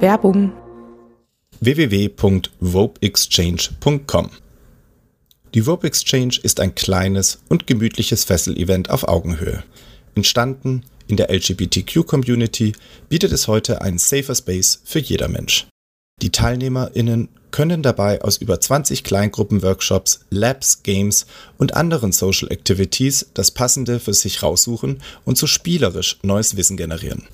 [0.00, 0.52] Werbung
[1.60, 4.30] www.vopeexchange.com
[5.52, 9.62] Die Vope Exchange ist ein kleines und gemütliches Fessel-Event auf Augenhöhe.
[10.14, 12.72] Entstanden in der LGBTQ-Community
[13.10, 15.66] bietet es heute einen safer Space für jeder Mensch.
[16.22, 21.26] Die TeilnehmerInnen können dabei aus über 20 Kleingruppenworkshops, Labs, Games
[21.58, 27.24] und anderen Social Activities das Passende für sich raussuchen und so spielerisch neues Wissen generieren.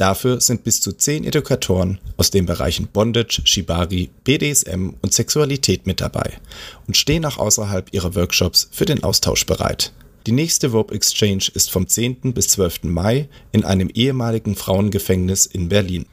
[0.00, 6.00] Dafür sind bis zu 10 Edukatoren aus den Bereichen Bondage, Shibari, BDSM und Sexualität mit
[6.00, 6.38] dabei
[6.86, 9.92] und stehen auch außerhalb ihrer Workshops für den Austausch bereit.
[10.26, 12.32] Die nächste Rope Exchange ist vom 10.
[12.32, 12.84] bis 12.
[12.84, 16.06] Mai in einem ehemaligen Frauengefängnis in Berlin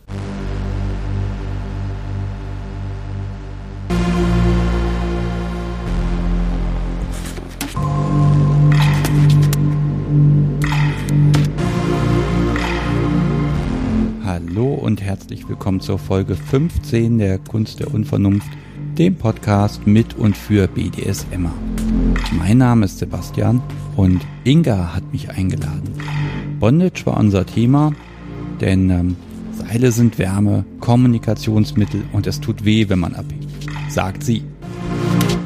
[14.49, 18.49] Hallo und herzlich willkommen zur Folge 15 der Kunst der Unvernunft,
[18.97, 21.53] dem Podcast mit und für BDSMer.
[22.33, 23.63] Mein Name ist Sebastian
[23.97, 25.93] und Inga hat mich eingeladen.
[26.59, 27.93] Bondage war unser Thema,
[28.61, 29.17] denn ähm,
[29.53, 33.49] Seile sind Wärme, Kommunikationsmittel und es tut weh, wenn man abhängt,
[33.89, 34.43] sagt sie.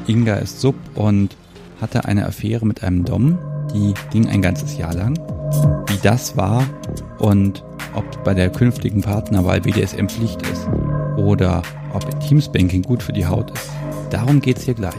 [0.06, 1.36] Inga ist Sub und
[1.81, 3.39] hatte eine Affäre mit einem Dom,
[3.75, 5.19] die ging ein ganzes Jahr lang.
[5.89, 6.64] Wie das war
[7.19, 7.64] und
[7.95, 10.69] ob bei der künftigen Partnerwahl BDSM Pflicht ist
[11.17, 13.71] oder ob Teamsbanking gut für die Haut ist.
[14.11, 14.95] Darum geht's hier gleich.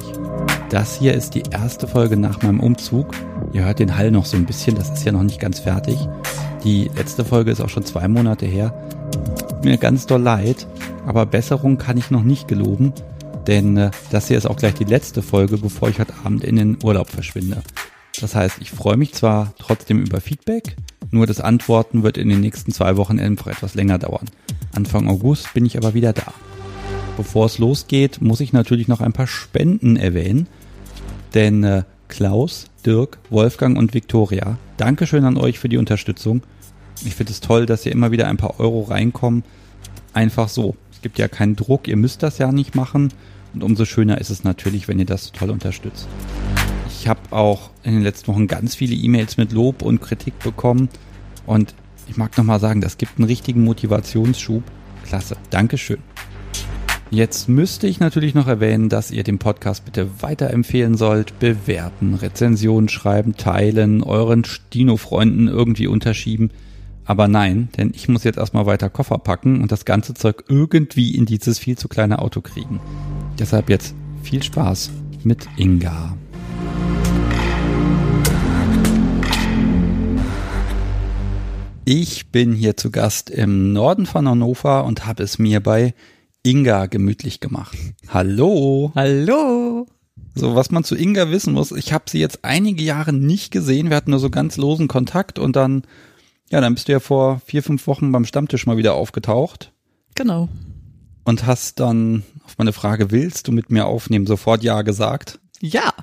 [0.70, 3.14] Das hier ist die erste Folge nach meinem Umzug.
[3.54, 5.98] Ihr hört den Hall noch so ein bisschen, das ist ja noch nicht ganz fertig.
[6.64, 8.74] Die letzte Folge ist auch schon zwei Monate her.
[9.64, 10.68] Mir ganz doll leid,
[11.06, 12.94] aber Besserung kann ich noch nicht geloben,
[13.48, 16.56] denn äh, das hier ist auch gleich die letzte Folge, bevor ich heute Abend in
[16.56, 17.62] den Urlaub verschwinde.
[18.20, 20.76] Das heißt, ich freue mich zwar trotzdem über Feedback,
[21.12, 24.26] nur das Antworten wird in den nächsten zwei Wochen einfach etwas länger dauern.
[24.74, 26.34] Anfang August bin ich aber wieder da.
[27.18, 30.48] Bevor es losgeht, muss ich natürlich noch ein paar Spenden erwähnen.
[31.34, 36.44] Denn äh, Klaus, Dirk, Wolfgang und Viktoria, Dankeschön an euch für die Unterstützung.
[37.06, 39.44] Ich finde es toll, dass hier immer wieder ein paar Euro reinkommen.
[40.14, 40.76] Einfach so.
[40.92, 43.14] Es gibt ja keinen Druck, ihr müsst das ja nicht machen.
[43.54, 46.08] Und umso schöner ist es natürlich, wenn ihr das so toll unterstützt.
[47.06, 50.90] Ich habe auch in den letzten Wochen ganz viele E-Mails mit Lob und Kritik bekommen.
[51.46, 51.76] Und
[52.08, 54.64] ich mag nochmal sagen, das gibt einen richtigen Motivationsschub.
[55.06, 55.38] Klasse.
[55.52, 56.00] Dankeschön.
[57.12, 62.90] Jetzt müsste ich natürlich noch erwähnen, dass ihr den Podcast bitte weiterempfehlen sollt, bewerten, Rezensionen
[62.90, 66.50] schreiben, teilen, euren Stino-Freunden irgendwie unterschieben.
[67.06, 71.14] Aber nein, denn ich muss jetzt erstmal weiter Koffer packen und das ganze Zeug irgendwie
[71.14, 72.80] in dieses viel zu kleine Auto kriegen.
[73.38, 74.90] Deshalb jetzt viel Spaß
[75.24, 76.18] mit Inga.
[81.88, 85.94] Ich bin hier zu Gast im Norden von Hannover und habe es mir bei
[86.42, 87.78] Inga gemütlich gemacht.
[88.08, 88.92] Hallo.
[88.96, 89.86] Hallo.
[90.34, 93.92] So, was man zu Inga wissen muss, ich habe sie jetzt einige Jahre nicht gesehen.
[93.92, 95.84] Wir hatten nur so ganz losen Kontakt und dann,
[96.50, 99.72] ja, dann bist du ja vor vier, fünf Wochen beim Stammtisch mal wieder aufgetaucht.
[100.16, 100.50] Genau.
[101.24, 105.40] Und hast dann auf meine Frage, willst du mit mir aufnehmen, sofort Ja gesagt.
[105.62, 105.94] Ja.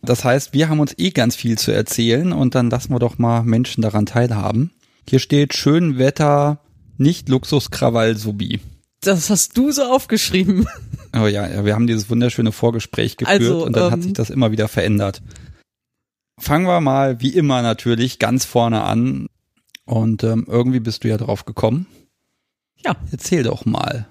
[0.00, 3.18] Das heißt, wir haben uns eh ganz viel zu erzählen und dann lassen wir doch
[3.18, 4.70] mal Menschen daran teilhaben.
[5.08, 6.60] Hier steht schön Wetter,
[6.98, 8.60] nicht Luxuskrawall Subi.
[9.00, 10.66] Das hast du so aufgeschrieben.
[11.12, 14.30] Oh ja, wir haben dieses wunderschöne Vorgespräch geführt Also, und dann ähm, hat sich das
[14.30, 15.22] immer wieder verändert.
[16.38, 19.26] Fangen wir mal, wie immer natürlich, ganz vorne an.
[19.84, 21.86] Und ähm, irgendwie bist du ja drauf gekommen.
[22.84, 22.94] Ja.
[23.10, 24.06] Erzähl doch mal.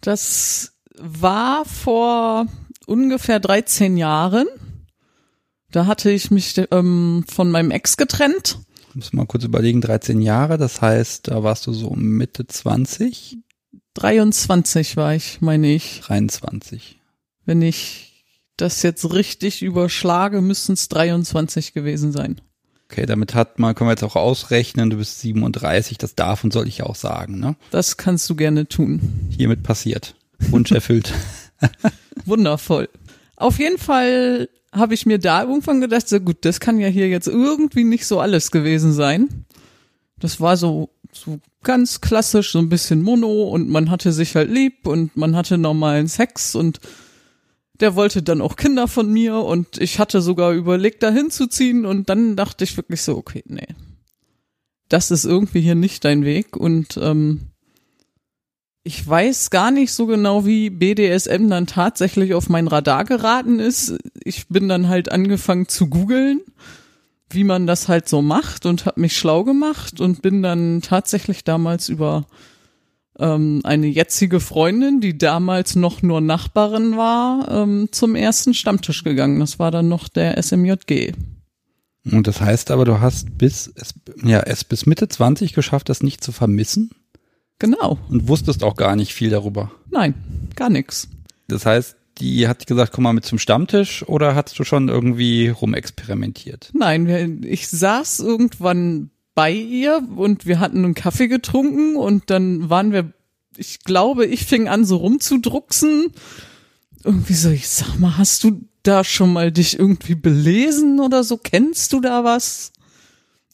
[0.00, 2.46] Das war vor
[2.86, 4.46] ungefähr 13 Jahren.
[5.72, 8.60] Da hatte ich mich ähm, von meinem Ex getrennt.
[8.96, 13.36] Muss mal kurz überlegen, 13 Jahre, das heißt, da warst du so Mitte 20,
[13.92, 16.00] 23 war ich, meine ich.
[16.00, 16.98] 23.
[17.44, 18.24] Wenn ich
[18.56, 22.40] das jetzt richtig überschlage, müssten es 23 gewesen sein.
[22.90, 26.54] Okay, damit hat man, können wir jetzt auch ausrechnen, du bist 37, das darf und
[26.54, 27.54] soll ich auch sagen, ne?
[27.70, 29.28] Das kannst du gerne tun.
[29.28, 30.14] Hiermit passiert.
[30.38, 31.12] Wunsch erfüllt.
[32.24, 32.88] Wundervoll.
[33.36, 37.08] Auf jeden Fall habe ich mir da irgendwann gedacht, so gut, das kann ja hier
[37.08, 39.44] jetzt irgendwie nicht so alles gewesen sein.
[40.18, 44.50] Das war so, so ganz klassisch, so ein bisschen Mono und man hatte sich halt
[44.50, 46.80] lieb und man hatte normalen Sex und
[47.80, 52.08] der wollte dann auch Kinder von mir und ich hatte sogar überlegt, da hinzuziehen und
[52.08, 53.68] dann dachte ich wirklich so, okay, nee.
[54.88, 57.48] Das ist irgendwie hier nicht dein Weg und ähm,
[58.86, 63.98] ich weiß gar nicht so genau, wie BDSM dann tatsächlich auf mein Radar geraten ist.
[64.22, 66.40] Ich bin dann halt angefangen zu googeln,
[67.28, 71.42] wie man das halt so macht und habe mich schlau gemacht und bin dann tatsächlich
[71.42, 72.26] damals über
[73.18, 79.40] ähm, eine jetzige Freundin, die damals noch nur Nachbarin war, ähm, zum ersten Stammtisch gegangen.
[79.40, 81.12] Das war dann noch der SMJG.
[82.12, 83.74] Und das heißt aber, du hast bis
[84.22, 86.90] ja, es bis Mitte 20 geschafft, das nicht zu vermissen?
[87.58, 87.98] Genau.
[88.08, 89.72] Und wusstest auch gar nicht viel darüber.
[89.90, 90.14] Nein,
[90.56, 91.08] gar nichts.
[91.48, 95.48] Das heißt, die hat gesagt, komm mal mit zum Stammtisch oder hast du schon irgendwie
[95.48, 96.70] rumexperimentiert?
[96.72, 102.92] Nein, ich saß irgendwann bei ihr und wir hatten einen Kaffee getrunken und dann waren
[102.92, 103.12] wir,
[103.56, 106.12] ich glaube, ich fing an so rumzudrucksen.
[107.04, 111.36] Irgendwie so, ich sag mal, hast du da schon mal dich irgendwie belesen oder so?
[111.36, 112.72] Kennst du da was?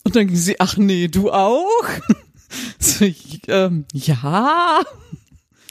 [0.05, 1.85] Und dann ging sie, ach nee, du auch?
[2.79, 4.83] So, ich, ähm, ja.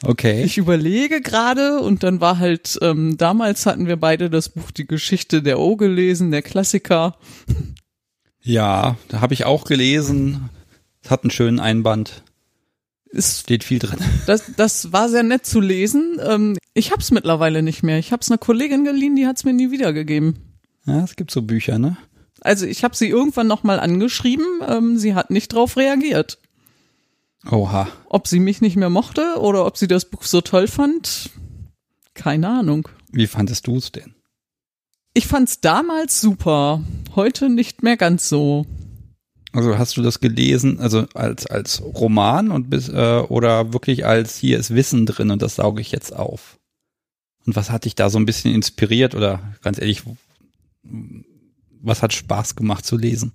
[0.03, 0.43] Okay.
[0.43, 4.87] Ich überlege gerade und dann war halt, ähm, damals hatten wir beide das Buch Die
[4.87, 7.17] Geschichte der O gelesen, der Klassiker.
[8.41, 10.49] Ja, da habe ich auch gelesen.
[11.03, 12.23] Es hat einen schönen Einband.
[13.13, 13.99] Es steht viel drin.
[14.25, 16.17] Das, das war sehr nett zu lesen.
[16.25, 17.99] Ähm, ich hab's mittlerweile nicht mehr.
[17.99, 20.39] Ich hab's einer Kollegin geliehen, die hat's mir nie wiedergegeben.
[20.85, 21.97] Ja, es gibt so Bücher, ne?
[22.39, 24.45] Also ich habe sie irgendwann nochmal angeschrieben.
[24.67, 26.39] Ähm, sie hat nicht drauf reagiert.
[27.49, 27.87] Oha.
[28.07, 31.31] Ob sie mich nicht mehr mochte oder ob sie das Buch so toll fand,
[32.13, 32.87] keine Ahnung.
[33.11, 34.15] Wie fandest du es denn?
[35.13, 36.83] Ich fand's damals super,
[37.15, 38.65] heute nicht mehr ganz so.
[39.53, 44.37] Also hast du das gelesen, also als als Roman und bis äh, oder wirklich als
[44.37, 46.57] hier ist Wissen drin und das sauge ich jetzt auf?
[47.45, 50.03] Und was hat dich da so ein bisschen inspiriert oder ganz ehrlich,
[51.81, 53.33] was hat Spaß gemacht zu lesen?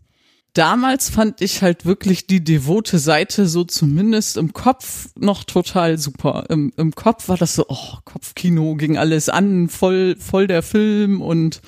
[0.56, 6.46] Damals fand ich halt wirklich die devote Seite so zumindest im Kopf noch total super.
[6.48, 11.20] Im, im Kopf war das so, oh, Kopfkino ging alles an, voll, voll der Film
[11.20, 11.60] und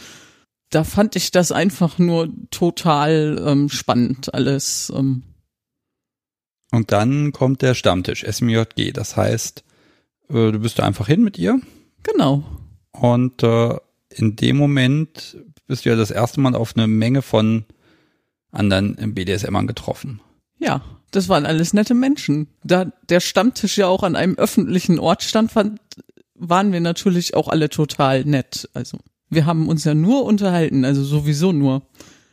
[0.70, 4.92] da fand ich das einfach nur total ähm, spannend alles.
[4.94, 5.22] Ähm.
[6.70, 8.92] Und dann kommt der Stammtisch, SMJG.
[8.92, 9.64] Das heißt,
[10.28, 11.60] äh, du bist da einfach hin mit ihr.
[12.02, 12.44] Genau.
[12.92, 13.76] Und äh,
[14.10, 17.64] in dem Moment bist du ja das erste Mal auf eine Menge von
[18.50, 20.20] anderen BDSMern getroffen.
[20.58, 22.48] Ja, das waren alles nette Menschen.
[22.64, 25.80] Da der Stammtisch ja auch an einem öffentlichen Ort stand, fand,
[26.34, 28.68] waren wir natürlich auch alle total nett.
[28.74, 28.98] Also
[29.30, 31.82] wir haben uns ja nur unterhalten, also sowieso nur.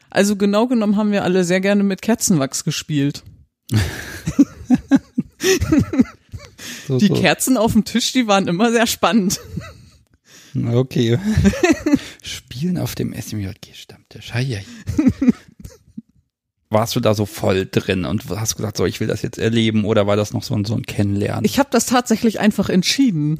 [0.10, 3.24] Also genau genommen haben wir alle sehr gerne mit Kerzenwachs gespielt.
[6.88, 7.14] so, die so.
[7.16, 9.40] Kerzen auf dem Tisch, die waren immer sehr spannend.
[10.56, 11.20] Okay.
[12.22, 14.34] Spielen auf dem SMJG-Stammtisch.
[16.76, 19.86] Warst du da so voll drin und hast gesagt, so, ich will das jetzt erleben
[19.86, 21.46] oder war das noch so ein, so ein Kennenlernen?
[21.46, 23.40] Ich habe das tatsächlich einfach entschieden.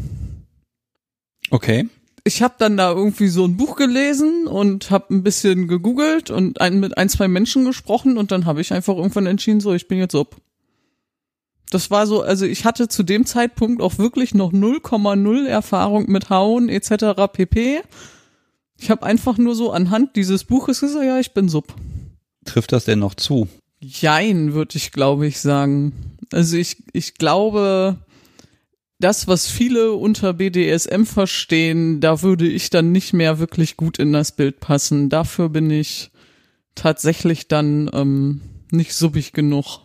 [1.52, 1.90] Okay.
[2.24, 6.62] Ich habe dann da irgendwie so ein Buch gelesen und habe ein bisschen gegoogelt und
[6.62, 9.90] ein, mit ein, zwei Menschen gesprochen und dann habe ich einfach irgendwann entschieden, so, ich
[9.90, 10.38] bin jetzt ob.
[11.70, 16.30] Das war so, also ich hatte zu dem Zeitpunkt auch wirklich noch 0,0 Erfahrung mit
[16.30, 17.32] Hauen etc.
[17.34, 17.82] pp.
[18.80, 21.76] Ich habe einfach nur so anhand dieses Buches gesagt, ja, ich bin Sub.
[22.46, 23.48] Trifft das denn noch zu?
[23.80, 26.18] Jein, würde ich glaube ich sagen.
[26.32, 27.98] Also ich, ich glaube,
[29.00, 34.14] das, was viele unter BDSM verstehen, da würde ich dann nicht mehr wirklich gut in
[34.14, 35.10] das Bild passen.
[35.10, 36.12] Dafür bin ich
[36.76, 39.82] tatsächlich dann ähm, nicht subbig genug.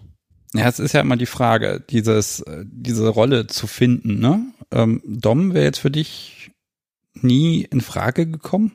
[0.54, 4.52] Ja, es ist ja immer die Frage, dieses, äh, diese Rolle zu finden, ne?
[4.72, 6.50] Ähm, Dom wäre jetzt für dich
[7.14, 8.72] nie in Frage gekommen?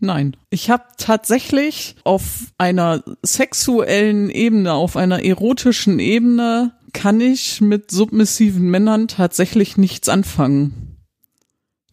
[0.00, 0.36] Nein.
[0.48, 8.68] Ich habe tatsächlich auf einer sexuellen Ebene, auf einer erotischen Ebene, kann ich mit submissiven
[8.70, 10.96] Männern tatsächlich nichts anfangen.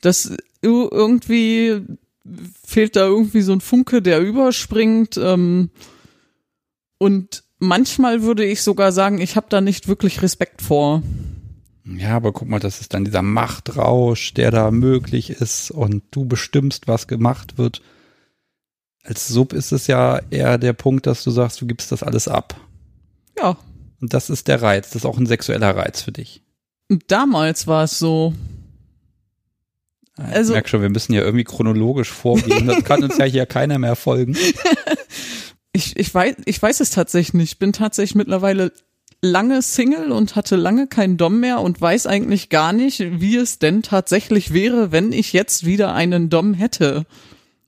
[0.02, 1.82] Das irgendwie
[2.66, 5.18] fehlt da irgendwie so ein Funke, der überspringt.
[5.18, 5.70] Ähm,
[6.98, 11.04] und manchmal würde ich sogar sagen, ich habe da nicht wirklich Respekt vor.
[11.86, 16.26] Ja, aber guck mal, das ist dann dieser Machtrausch, der da möglich ist und du
[16.26, 17.82] bestimmst, was gemacht wird
[19.08, 22.28] als Sub ist es ja eher der Punkt, dass du sagst, du gibst das alles
[22.28, 22.60] ab.
[23.38, 23.58] Ja.
[24.02, 26.44] Und das ist der Reiz, das ist auch ein sexueller Reiz für dich.
[27.08, 28.34] Damals war es so.
[30.16, 32.68] Also, ich merke schon, wir müssen ja irgendwie chronologisch vorgehen.
[32.68, 34.36] Das kann uns ja hier keiner mehr folgen.
[35.72, 37.52] ich, ich, weiß, ich weiß es tatsächlich nicht.
[37.54, 38.72] Ich bin tatsächlich mittlerweile
[39.22, 43.60] lange Single und hatte lange keinen Dom mehr und weiß eigentlich gar nicht, wie es
[43.60, 47.06] denn tatsächlich wäre, wenn ich jetzt wieder einen Dom hätte.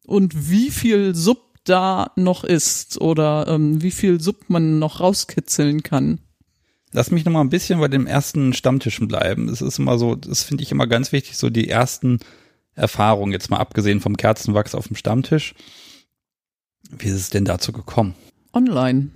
[0.09, 5.83] Und wie viel Sub da noch ist oder ähm, wie viel Sub man noch rauskitzeln
[5.83, 6.19] kann.
[6.91, 9.47] Lass mich noch mal ein bisschen bei den ersten Stammtischen bleiben.
[9.49, 12.19] Es ist immer so, das finde ich immer ganz wichtig, so die ersten
[12.73, 15.53] Erfahrungen, jetzt mal abgesehen vom Kerzenwachs auf dem Stammtisch.
[16.89, 18.15] Wie ist es denn dazu gekommen?
[18.51, 19.09] Online.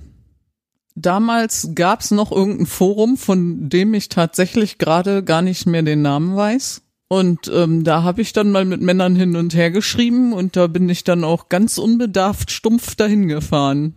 [0.94, 6.36] Damals gab's noch irgendein Forum, von dem ich tatsächlich gerade gar nicht mehr den Namen
[6.36, 6.84] weiß.
[7.14, 10.66] Und ähm, da habe ich dann mal mit Männern hin und her geschrieben und da
[10.66, 13.94] bin ich dann auch ganz unbedarft stumpf dahin gefahren.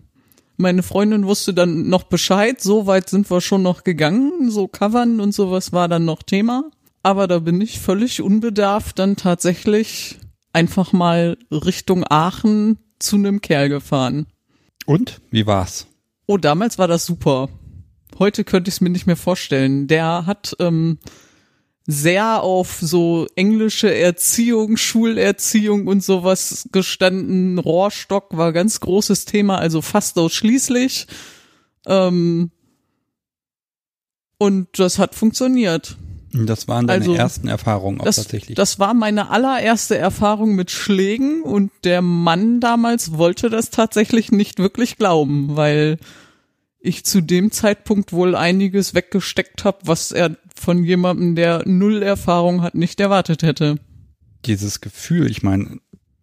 [0.59, 5.21] Meine Freundin wusste dann noch Bescheid, so weit sind wir schon noch gegangen, so covern
[5.21, 6.71] und sowas war dann noch Thema.
[7.03, 10.19] Aber da bin ich völlig unbedarft dann tatsächlich
[10.53, 14.27] einfach mal Richtung Aachen zu einem Kerl gefahren.
[14.85, 15.23] Und?
[15.31, 15.87] Wie war's?
[16.27, 17.49] Oh, damals war das super.
[18.19, 19.87] Heute könnte ich es mir nicht mehr vorstellen.
[19.87, 20.99] Der hat ähm,
[21.87, 27.59] sehr auf so englische Erziehung, Schulerziehung und sowas gestanden.
[27.59, 31.07] Rohrstock war ganz großes Thema, also fast ausschließlich.
[31.87, 32.51] Ähm,
[34.39, 35.97] und das hat funktioniert.
[36.33, 38.57] Das waren deine Also, ersten Erfahrungen auch Das, tatsächlich.
[38.57, 44.59] das war meine allererste Erfahrung mit Schlägen und der Mann damals wollte das tatsächlich nicht
[44.59, 45.99] wirklich glauben, weil
[46.87, 52.63] ich zu dem Zeitpunkt wohl einiges weggesteckt habe, was er von jemandem, der null Erfahrung
[52.63, 53.77] hat, nicht erwartet hätte.
[54.45, 55.79] Dieses Gefühl, ich meine,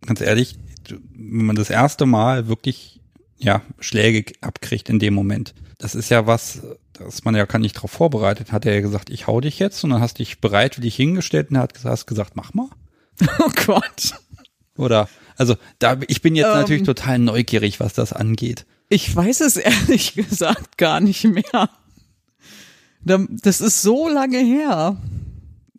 [0.05, 0.55] ganz ehrlich,
[0.89, 3.01] wenn man das erste Mal wirklich,
[3.37, 6.61] ja, Schläge abkriegt in dem Moment, das ist ja was,
[6.93, 8.51] das man ja gar nicht darauf vorbereitet.
[8.51, 11.57] Hat er ja gesagt, ich hau dich jetzt und dann hast dich bereitwillig hingestellt und
[11.57, 12.69] er hat gesagt, hast gesagt, mach mal.
[13.39, 14.15] Oh Gott.
[14.75, 16.59] Oder, also, da, ich bin jetzt Ähm.
[16.59, 18.65] natürlich total neugierig, was das angeht.
[18.89, 21.69] Ich weiß es ehrlich gesagt gar nicht mehr.
[23.03, 24.97] Da- Das ist so lange her.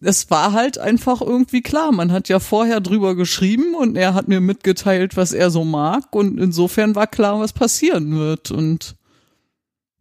[0.01, 1.91] Es war halt einfach irgendwie klar.
[1.91, 6.15] Man hat ja vorher drüber geschrieben und er hat mir mitgeteilt, was er so mag
[6.15, 8.97] und insofern war klar, was passieren wird und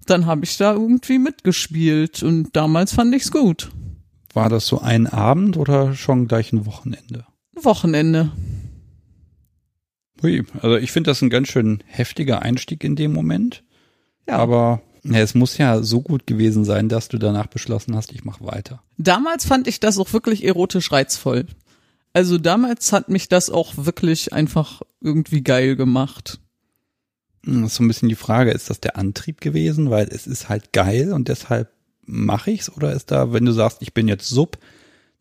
[0.06, 3.72] dann habe ich da irgendwie mitgespielt und damals fand ich's gut.
[4.34, 7.26] War das so ein Abend oder schon gleich ein Wochenende?
[7.56, 8.32] Wochenende.
[10.24, 13.64] Hui, also ich finde das ein ganz schön heftiger Einstieg in dem Moment.
[14.28, 14.38] Ja.
[14.38, 18.24] Aber ja, es muss ja so gut gewesen sein, dass du danach beschlossen hast, ich
[18.24, 18.82] mache weiter.
[18.98, 21.46] Damals fand ich das auch wirklich erotisch reizvoll.
[22.14, 26.40] Also damals hat mich das auch wirklich einfach irgendwie geil gemacht.
[27.44, 30.26] Hm, Das ist so ein bisschen die Frage, ist das der Antrieb gewesen, weil es
[30.26, 31.70] ist halt geil und deshalb
[32.06, 34.58] mache ich's oder ist da, wenn du sagst, ich bin jetzt Sub,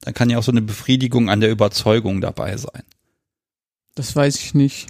[0.02, 2.82] dann kann ja auch so eine Befriedigung an der Überzeugung dabei sein.
[3.94, 4.86] Das weiß ich nicht.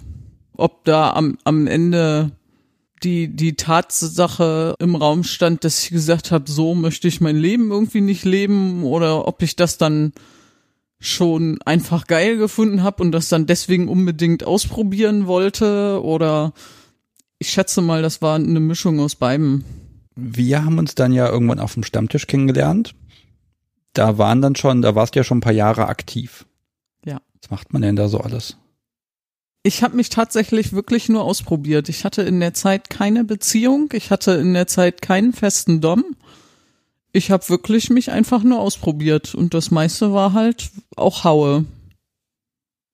[0.55, 2.31] Ob da am, am Ende
[3.03, 7.71] die, die Tatsache im Raum stand, dass ich gesagt habe, so möchte ich mein Leben
[7.71, 10.13] irgendwie nicht leben oder ob ich das dann
[10.99, 16.53] schon einfach geil gefunden habe und das dann deswegen unbedingt ausprobieren wollte oder
[17.39, 19.65] ich schätze mal, das war eine Mischung aus beidem.
[20.15, 22.95] Wir haben uns dann ja irgendwann auf dem Stammtisch kennengelernt.
[23.91, 26.45] Da waren dann schon, da warst du ja schon ein paar Jahre aktiv.
[27.05, 27.19] Ja.
[27.41, 28.57] Was macht man denn da so alles?
[29.65, 31.87] Ich habe mich tatsächlich wirklich nur ausprobiert.
[31.87, 36.03] Ich hatte in der Zeit keine Beziehung, ich hatte in der Zeit keinen festen Dom.
[37.13, 41.65] Ich habe wirklich mich einfach nur ausprobiert und das meiste war halt auch Haue.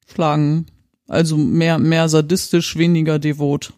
[0.07, 0.67] Schlagen.
[1.07, 3.73] Also mehr mehr sadistisch, weniger devot.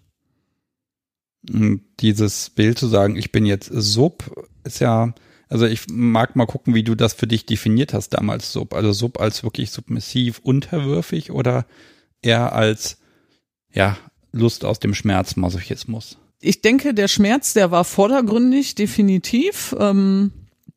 [1.49, 5.13] Und Dieses Bild zu sagen, ich bin jetzt Sub, ist ja,
[5.47, 8.73] also ich mag mal gucken, wie du das für dich definiert hast damals Sub.
[8.73, 11.65] Also Sub als wirklich submissiv, unterwürfig oder
[12.21, 12.97] eher als,
[13.73, 13.97] ja,
[14.31, 16.17] Lust aus dem Schmerz, Masochismus.
[16.39, 19.75] Ich denke, der Schmerz, der war vordergründig, definitiv.
[19.77, 20.31] Ähm,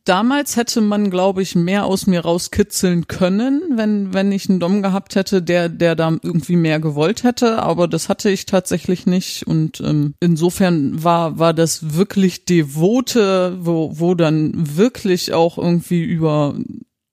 [0.04, 4.82] damals hätte man, glaube ich, mehr aus mir rauskitzeln können, wenn, wenn ich einen Dom
[4.82, 7.62] gehabt hätte, der, der da irgendwie mehr gewollt hätte.
[7.62, 9.46] Aber das hatte ich tatsächlich nicht.
[9.46, 16.54] Und ähm, insofern war, war das wirklich devote, wo, wo dann wirklich auch irgendwie über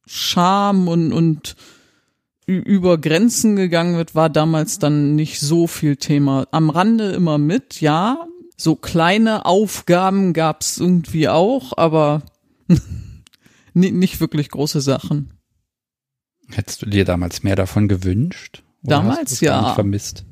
[0.06, 1.56] Scham und, und
[2.58, 6.48] über Grenzen gegangen wird, war damals dann nicht so viel Thema.
[6.52, 8.26] Am Rande immer mit, ja.
[8.58, 12.22] So kleine Aufgaben gab's irgendwie auch, aber
[13.74, 15.34] ni- nicht wirklich große Sachen.
[16.50, 18.64] Hättest du dir damals mehr davon gewünscht?
[18.84, 19.74] Damals es ja.
[19.74, 20.26] Vermisst?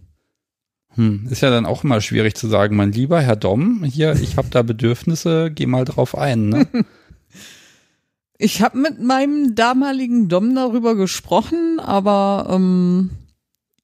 [0.96, 4.38] Hm, ist ja dann auch immer schwierig zu sagen, mein lieber Herr Dom, hier, ich
[4.38, 6.68] habe da Bedürfnisse, geh mal drauf ein, ne?
[8.42, 13.10] Ich habe mit meinem damaligen Dom darüber gesprochen, aber ähm,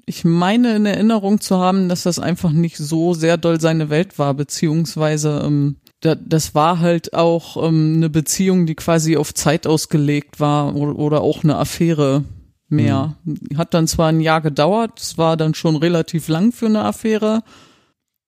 [0.06, 4.18] ich meine in Erinnerung zu haben, dass das einfach nicht so sehr doll seine Welt
[4.18, 9.68] war, beziehungsweise ähm, da, das war halt auch ähm, eine Beziehung, die quasi auf Zeit
[9.68, 12.24] ausgelegt war oder, oder auch eine Affäre
[12.70, 13.18] mehr.
[13.26, 13.58] Mhm.
[13.58, 17.44] Hat dann zwar ein Jahr gedauert, es war dann schon relativ lang für eine Affäre.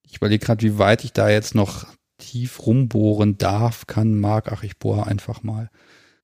[0.03, 1.85] Ich überlege gerade, wie weit ich da jetzt noch
[2.17, 4.51] tief rumbohren darf, kann, mag.
[4.51, 5.69] Ach, ich bohre einfach mal.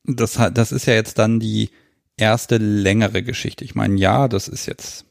[0.05, 1.69] Das, das ist ja jetzt dann die
[2.17, 3.63] erste längere Geschichte.
[3.63, 5.05] Ich meine, ja, das ist jetzt,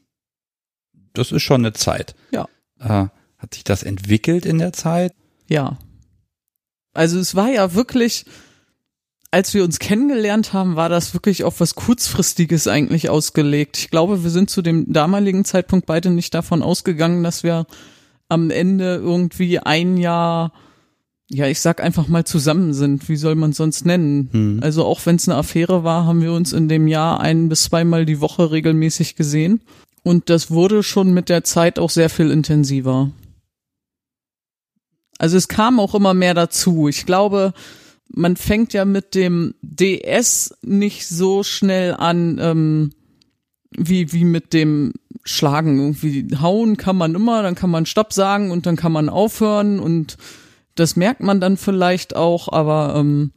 [1.13, 2.15] das ist schon eine Zeit.
[2.31, 2.47] Ja.
[2.79, 3.07] Äh,
[3.37, 5.13] hat sich das entwickelt in der Zeit?
[5.47, 5.77] Ja.
[6.93, 8.25] Also es war ja wirklich,
[9.31, 13.77] als wir uns kennengelernt haben, war das wirklich auf was Kurzfristiges eigentlich ausgelegt.
[13.77, 17.65] Ich glaube, wir sind zu dem damaligen Zeitpunkt beide nicht davon ausgegangen, dass wir
[18.29, 20.53] am Ende irgendwie ein Jahr,
[21.33, 23.09] ja, ich sag einfach mal zusammen sind.
[23.09, 24.29] Wie soll man es sonst nennen?
[24.31, 24.59] Hm.
[24.61, 27.63] Also auch wenn es eine Affäre war, haben wir uns in dem Jahr ein bis
[27.63, 29.61] zweimal die Woche regelmäßig gesehen.
[30.03, 33.11] Und das wurde schon mit der Zeit auch sehr viel intensiver.
[35.17, 36.87] Also es kam auch immer mehr dazu.
[36.87, 37.53] Ich glaube,
[38.09, 42.91] man fängt ja mit dem DS nicht so schnell an, ähm,
[43.71, 45.79] wie, wie mit dem Schlagen.
[45.79, 49.79] Irgendwie hauen kann man immer, dann kann man Stopp sagen und dann kann man aufhören
[49.79, 50.17] und
[50.75, 53.31] das merkt man dann vielleicht auch, aber ähm,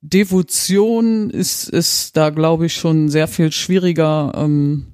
[0.00, 4.90] Devotion ist, ist da, glaube ich, schon sehr viel schwieriger ähm,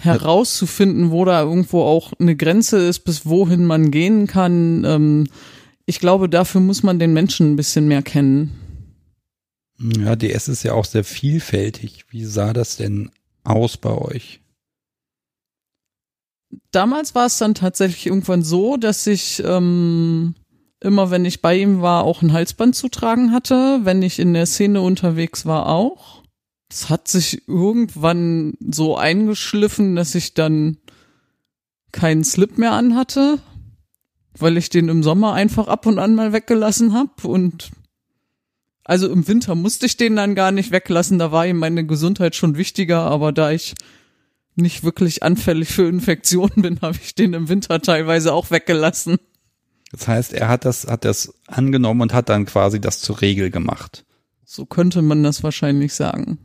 [0.00, 4.84] herauszufinden, wo da irgendwo auch eine Grenze ist, bis wohin man gehen kann.
[4.84, 5.26] Ähm,
[5.86, 8.52] ich glaube, dafür muss man den Menschen ein bisschen mehr kennen.
[9.78, 12.06] Ja, DS ist ja auch sehr vielfältig.
[12.10, 13.10] Wie sah das denn
[13.44, 14.40] aus bei euch?
[16.70, 20.34] Damals war es dann tatsächlich irgendwann so, dass ich ähm,
[20.80, 23.80] immer, wenn ich bei ihm war, auch ein Halsband zu tragen hatte.
[23.82, 26.22] Wenn ich in der Szene unterwegs war, auch.
[26.70, 30.78] Es hat sich irgendwann so eingeschliffen, dass ich dann
[31.92, 33.38] keinen Slip mehr anhatte,
[34.36, 37.70] weil ich den im Sommer einfach ab und an mal weggelassen hab und
[38.84, 42.36] also im Winter musste ich den dann gar nicht weglassen, da war ihm meine Gesundheit
[42.36, 43.74] schon wichtiger, aber da ich
[44.56, 49.18] nicht wirklich anfällig für Infektionen bin, habe ich den im Winter teilweise auch weggelassen.
[49.92, 53.50] Das heißt, er hat das, hat das angenommen und hat dann quasi das zur Regel
[53.50, 54.04] gemacht.
[54.44, 56.38] So könnte man das wahrscheinlich sagen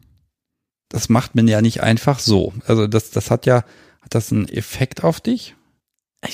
[0.91, 2.53] das macht man ja nicht einfach so.
[2.67, 3.63] Also das, das hat ja,
[4.01, 5.55] hat das einen Effekt auf dich?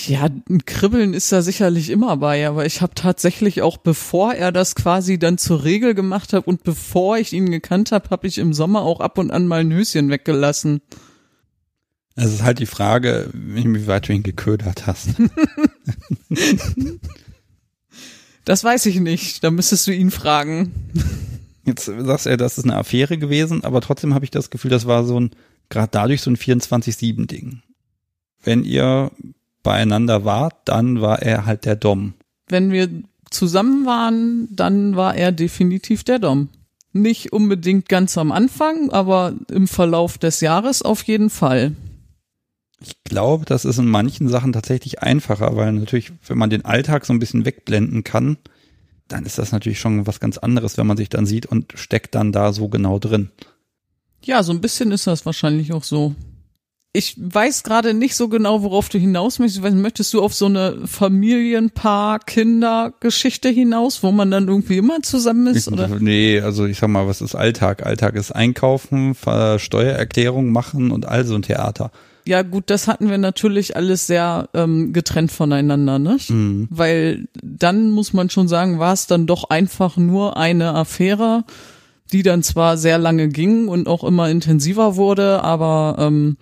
[0.08, 4.52] Ja, ein Kribbeln ist da sicherlich immer bei, aber ich habe tatsächlich auch, bevor er
[4.52, 8.38] das quasi dann zur Regel gemacht hat und bevor ich ihn gekannt habe, habe ich
[8.38, 10.82] im Sommer auch ab und an mal ein Höschen weggelassen.
[12.20, 15.10] Es ist halt die Frage, wie weit du ihn geködert hast.
[18.44, 20.72] das weiß ich nicht, da müsstest du ihn fragen.
[21.64, 24.88] Jetzt sagst du, das ist eine Affäre gewesen, aber trotzdem habe ich das Gefühl, das
[24.88, 25.30] war so ein,
[25.70, 27.62] gerade dadurch so ein 24-7-Ding.
[28.42, 29.12] Wenn ihr
[29.62, 32.16] beieinander wart, dann war er halt der Dom.
[32.48, 32.90] Wenn wir
[33.30, 36.50] zusammen waren, dann war er definitiv der Dom.
[36.94, 41.76] Nicht unbedingt ganz am Anfang, aber im Verlauf des Jahres auf jeden Fall.
[42.80, 47.06] Ich glaube, das ist in manchen Sachen tatsächlich einfacher, weil natürlich, wenn man den Alltag
[47.06, 48.38] so ein bisschen wegblenden kann,
[49.08, 52.14] dann ist das natürlich schon was ganz anderes, wenn man sich dann sieht und steckt
[52.14, 53.32] dann da so genau drin.
[54.24, 56.14] Ja, so ein bisschen ist das wahrscheinlich auch so.
[56.94, 59.64] Ich weiß gerade nicht so genau, worauf du hinaus möchtest.
[59.64, 65.72] Möchtest du auf so eine Familienpaar-Kinder-Geschichte hinaus, wo man dann irgendwie immer zusammen ist?
[65.72, 65.88] Oder?
[66.00, 67.86] Nee, also ich sag mal, was ist Alltag?
[67.86, 71.92] Alltag ist Einkaufen, Steuererklärung machen und all so ein Theater
[72.28, 76.18] ja gut, das hatten wir natürlich alles sehr ähm, getrennt voneinander, ne?
[76.28, 76.68] Mhm.
[76.70, 81.46] Weil dann muss man schon sagen, war es dann doch einfach nur eine Affäre,
[82.12, 86.38] die dann zwar sehr lange ging und auch immer intensiver wurde, aber ähm,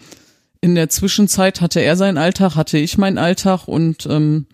[0.62, 4.48] in der Zwischenzeit hatte er seinen Alltag, hatte ich meinen Alltag und ähm,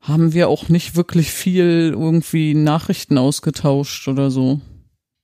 [0.00, 4.60] haben wir auch nicht wirklich viel irgendwie Nachrichten ausgetauscht oder so.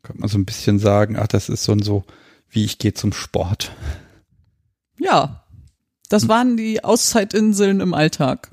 [0.02, 2.04] Könnte man so ein bisschen sagen, ach, das ist so ein so,
[2.48, 3.72] wie ich gehe zum Sport.
[4.98, 5.44] Ja,
[6.08, 6.28] das hm.
[6.28, 8.50] waren die Auszeitinseln im Alltag.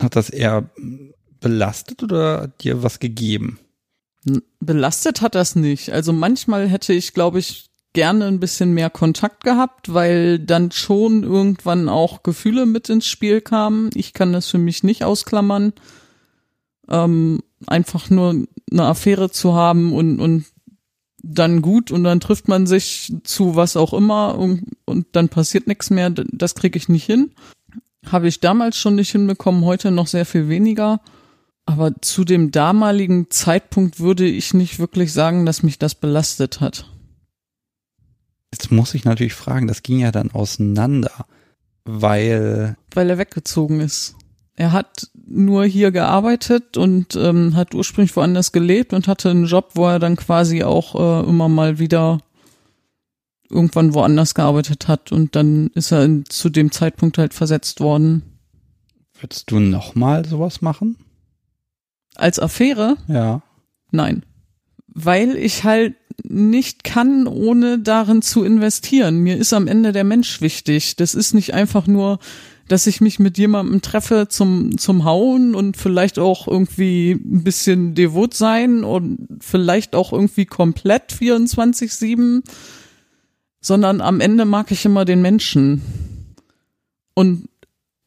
[0.00, 0.68] Hat das eher
[1.40, 3.58] belastet oder dir was gegeben?
[4.60, 5.90] Belastet hat das nicht.
[5.92, 11.22] Also manchmal hätte ich, glaube ich, gerne ein bisschen mehr Kontakt gehabt, weil dann schon
[11.22, 13.90] irgendwann auch Gefühle mit ins Spiel kamen.
[13.94, 15.72] Ich kann das für mich nicht ausklammern.
[16.88, 20.44] Ähm, einfach nur eine Affäre zu haben und, und
[21.28, 25.66] dann gut und dann trifft man sich zu was auch immer und, und dann passiert
[25.66, 26.10] nichts mehr.
[26.10, 27.32] Das kriege ich nicht hin.
[28.06, 31.00] Habe ich damals schon nicht hinbekommen, heute noch sehr viel weniger.
[31.64, 36.88] Aber zu dem damaligen Zeitpunkt würde ich nicht wirklich sagen, dass mich das belastet hat.
[38.52, 41.26] Jetzt muss ich natürlich fragen, das ging ja dann auseinander,
[41.84, 42.76] weil.
[42.94, 44.14] Weil er weggezogen ist.
[44.54, 49.72] Er hat nur hier gearbeitet und ähm, hat ursprünglich woanders gelebt und hatte einen Job,
[49.74, 52.18] wo er dann quasi auch äh, immer mal wieder
[53.50, 58.22] irgendwann woanders gearbeitet hat und dann ist er in, zu dem Zeitpunkt halt versetzt worden.
[59.20, 60.96] Würdest du nochmal sowas machen?
[62.14, 62.96] Als Affäre?
[63.08, 63.42] Ja.
[63.90, 64.24] Nein.
[64.88, 69.18] Weil ich halt nicht kann, ohne darin zu investieren.
[69.18, 70.96] Mir ist am Ende der Mensch wichtig.
[70.96, 72.18] Das ist nicht einfach nur,
[72.68, 77.94] dass ich mich mit jemandem treffe zum, zum Hauen und vielleicht auch irgendwie ein bisschen
[77.94, 82.42] devot sein und vielleicht auch irgendwie komplett 24-7,
[83.60, 85.82] sondern am Ende mag ich immer den Menschen.
[87.14, 87.48] Und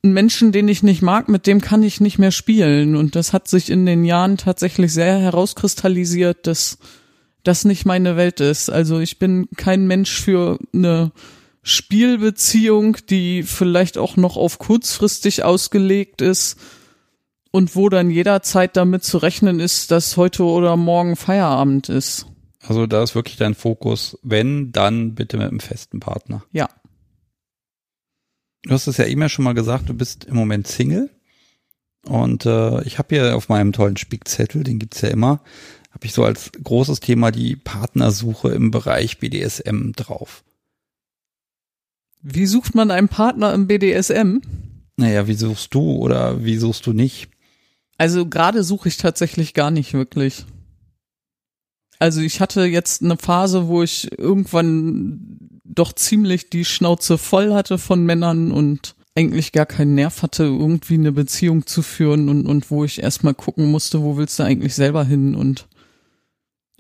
[0.04, 2.96] einen Menschen, den ich nicht mag, mit dem kann ich nicht mehr spielen.
[2.96, 6.78] Und das hat sich in den Jahren tatsächlich sehr herauskristallisiert, dass
[7.44, 8.70] das nicht meine Welt ist.
[8.70, 11.12] Also ich bin kein Mensch für eine
[11.62, 16.58] Spielbeziehung, die vielleicht auch noch auf kurzfristig ausgelegt ist
[17.52, 22.28] und wo dann jederzeit damit zu rechnen ist, dass heute oder morgen Feierabend ist.
[22.62, 26.44] Also da ist wirklich dein Fokus, wenn, dann bitte mit einem festen Partner.
[26.52, 26.70] Ja.
[28.64, 31.10] Du hast es ja eben ja schon mal gesagt, du bist im Moment Single.
[32.06, 35.42] Und äh, ich habe hier auf meinem tollen Spickzettel, den gibt's ja immer,
[35.92, 40.44] habe ich so als großes Thema die Partnersuche im Bereich BDSM drauf.
[42.22, 44.42] Wie sucht man einen Partner im BDSM?
[44.98, 47.30] Naja, wie suchst du oder wie suchst du nicht?
[47.98, 50.46] Also gerade suche ich tatsächlich gar nicht wirklich.
[52.00, 57.78] Also ich hatte jetzt eine Phase, wo ich irgendwann doch ziemlich die Schnauze voll hatte
[57.78, 62.70] von Männern und eigentlich gar keinen Nerv hatte, irgendwie eine Beziehung zu führen und, und
[62.72, 65.68] wo ich erstmal gucken musste, wo willst du eigentlich selber hin und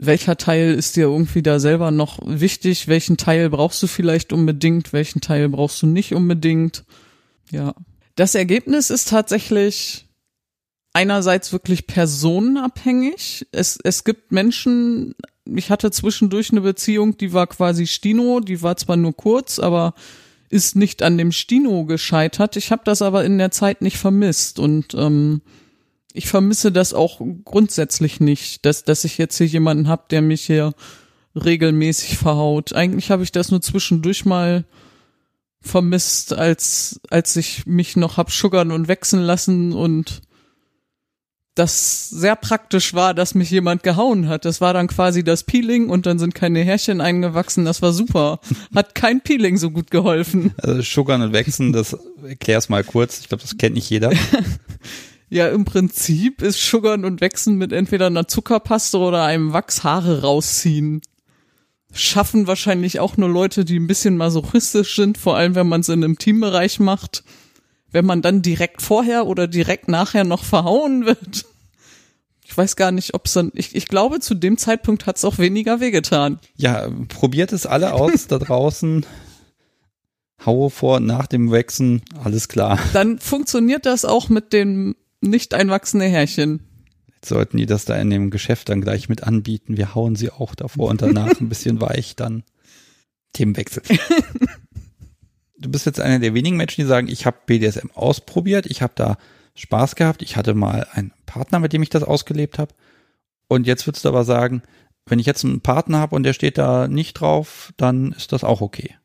[0.01, 4.93] welcher Teil ist dir irgendwie da selber noch wichtig, welchen Teil brauchst du vielleicht unbedingt,
[4.93, 6.85] welchen Teil brauchst du nicht unbedingt.
[7.51, 7.75] Ja.
[8.15, 10.07] Das Ergebnis ist tatsächlich
[10.93, 13.47] einerseits wirklich personenabhängig.
[13.51, 18.77] Es, es gibt Menschen, ich hatte zwischendurch eine Beziehung, die war quasi Stino, die war
[18.77, 19.95] zwar nur kurz, aber
[20.49, 22.55] ist nicht an dem Stino gescheitert.
[22.55, 25.41] Ich habe das aber in der Zeit nicht vermisst und ähm,
[26.13, 30.41] ich vermisse das auch grundsätzlich nicht, dass, dass ich jetzt hier jemanden habe, der mich
[30.41, 30.73] hier
[31.35, 32.73] regelmäßig verhaut.
[32.73, 34.65] Eigentlich habe ich das nur zwischendurch mal
[35.61, 40.21] vermisst, als, als ich mich noch hab sugern und wechseln lassen und
[41.59, 44.45] das sehr praktisch war, dass mich jemand gehauen hat.
[44.45, 47.65] Das war dann quasi das Peeling und dann sind keine Härchen eingewachsen.
[47.65, 48.39] Das war super.
[48.73, 50.53] Hat kein Peeling so gut geholfen.
[50.57, 53.19] Also Sugern und Wechseln, das erklär's mal kurz.
[53.19, 54.11] Ich glaube, das kennt nicht jeder.
[55.29, 60.21] Ja, im Prinzip ist Sugern und Wechseln mit entweder einer Zuckerpaste oder einem Wachs Haare
[60.21, 61.01] rausziehen.
[61.93, 65.89] Schaffen wahrscheinlich auch nur Leute, die ein bisschen masochistisch sind, vor allem wenn man es
[65.89, 67.23] in einem Teambereich macht.
[67.91, 71.45] Wenn man dann direkt vorher oder direkt nachher noch verhauen wird.
[72.45, 73.51] Ich weiß gar nicht, ob es dann.
[73.53, 76.39] Ich, ich glaube, zu dem Zeitpunkt hat es auch weniger wehgetan.
[76.55, 79.05] Ja, probiert es alle aus da draußen.
[80.45, 82.79] Haue vor, nach dem Wechseln, alles klar.
[82.93, 86.61] Dann funktioniert das auch mit dem nicht einwachsende Härchen.
[87.07, 89.77] Jetzt sollten die das da in dem Geschäft dann gleich mit anbieten.
[89.77, 92.43] Wir hauen sie auch davor und danach ein bisschen weich, dann
[93.33, 93.83] Themenwechsel.
[95.57, 98.93] du bist jetzt einer der wenigen Menschen, die sagen, ich habe BDSM ausprobiert, ich habe
[98.95, 99.17] da
[99.55, 102.73] Spaß gehabt, ich hatte mal einen Partner, mit dem ich das ausgelebt habe.
[103.47, 104.63] Und jetzt würdest du aber sagen,
[105.05, 108.43] wenn ich jetzt einen Partner habe und der steht da nicht drauf, dann ist das
[108.43, 108.95] auch okay.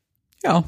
[0.43, 0.63] Ja.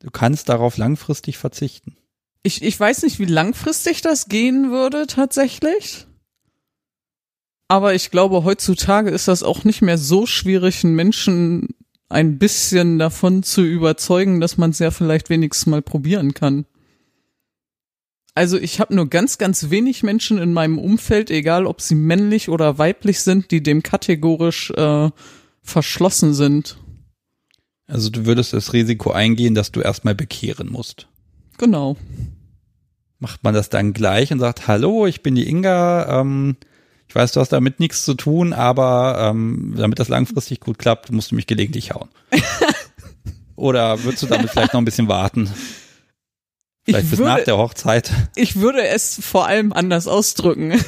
[0.00, 1.96] Du kannst darauf langfristig verzichten.
[2.44, 6.06] Ich, ich weiß nicht, wie langfristig das gehen würde tatsächlich.
[7.68, 11.68] Aber ich glaube, heutzutage ist das auch nicht mehr so schwierig, einen Menschen
[12.10, 16.66] ein bisschen davon zu überzeugen, dass man es ja vielleicht wenigstens mal probieren kann.
[18.34, 22.48] Also ich habe nur ganz, ganz wenig Menschen in meinem Umfeld, egal ob sie männlich
[22.48, 25.10] oder weiblich sind, die dem kategorisch äh,
[25.62, 26.76] verschlossen sind.
[27.86, 31.06] Also du würdest das Risiko eingehen, dass du erstmal bekehren musst.
[31.58, 31.96] Genau.
[33.24, 36.56] Macht man das dann gleich und sagt, hallo, ich bin die Inga, ähm,
[37.08, 41.10] ich weiß, du hast damit nichts zu tun, aber ähm, damit das langfristig gut klappt,
[41.10, 42.10] musst du mich gelegentlich hauen.
[43.56, 45.50] Oder würdest du damit vielleicht noch ein bisschen warten?
[46.84, 48.12] Vielleicht Ich bis würde- nach der Hochzeit.
[48.36, 50.74] Ich würde es vor allem anders ausdrücken.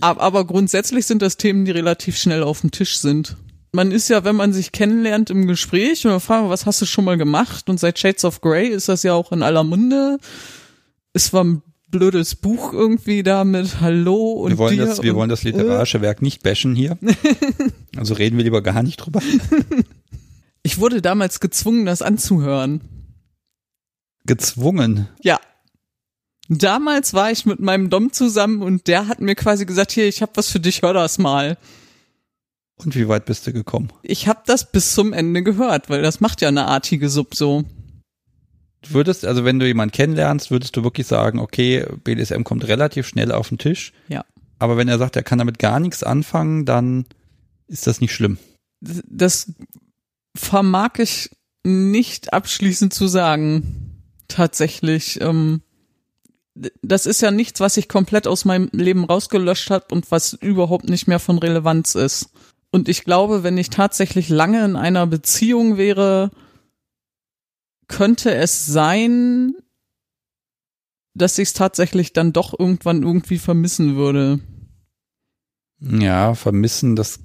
[0.00, 3.36] aber, aber grundsätzlich sind das Themen, die relativ schnell auf dem Tisch sind.
[3.72, 7.04] Man ist ja, wenn man sich kennenlernt im Gespräch und wir, was hast du schon
[7.04, 7.68] mal gemacht?
[7.68, 10.18] Und seit Shades of Grey ist das ja auch in aller Munde.
[11.12, 15.14] Es war ein blödes Buch irgendwie da mit Hallo und Wir wollen, dir das, wir
[15.14, 16.98] wollen das literarische Werk nicht bashen hier.
[17.96, 19.20] Also reden wir lieber gar nicht drüber.
[20.62, 22.82] Ich wurde damals gezwungen, das anzuhören.
[24.26, 25.08] gezwungen.
[25.22, 25.40] Ja.
[26.50, 30.20] Damals war ich mit meinem Dom zusammen und der hat mir quasi gesagt, hier, ich
[30.20, 31.56] hab was für dich, hör das mal.
[32.78, 33.88] Und wie weit bist du gekommen?
[34.02, 37.64] Ich hab das bis zum Ende gehört, weil das macht ja eine artige Sub so.
[38.82, 43.08] Du würdest, also wenn du jemanden kennenlernst, würdest du wirklich sagen, okay, BDSM kommt relativ
[43.08, 43.92] schnell auf den Tisch.
[44.08, 44.24] Ja.
[44.60, 47.06] Aber wenn er sagt, er kann damit gar nichts anfangen, dann
[47.66, 48.38] ist das nicht schlimm.
[48.80, 49.52] Das
[50.36, 51.30] vermag ich
[51.64, 54.02] nicht abschließend zu sagen.
[54.28, 55.20] Tatsächlich.
[55.20, 55.62] Ähm,
[56.82, 60.88] das ist ja nichts, was ich komplett aus meinem Leben rausgelöscht habe und was überhaupt
[60.88, 62.30] nicht mehr von Relevanz ist.
[62.70, 66.30] Und ich glaube, wenn ich tatsächlich lange in einer Beziehung wäre,
[67.86, 69.54] könnte es sein,
[71.14, 74.40] dass ich es tatsächlich dann doch irgendwann irgendwie vermissen würde.
[75.80, 77.20] Ja, vermissen, das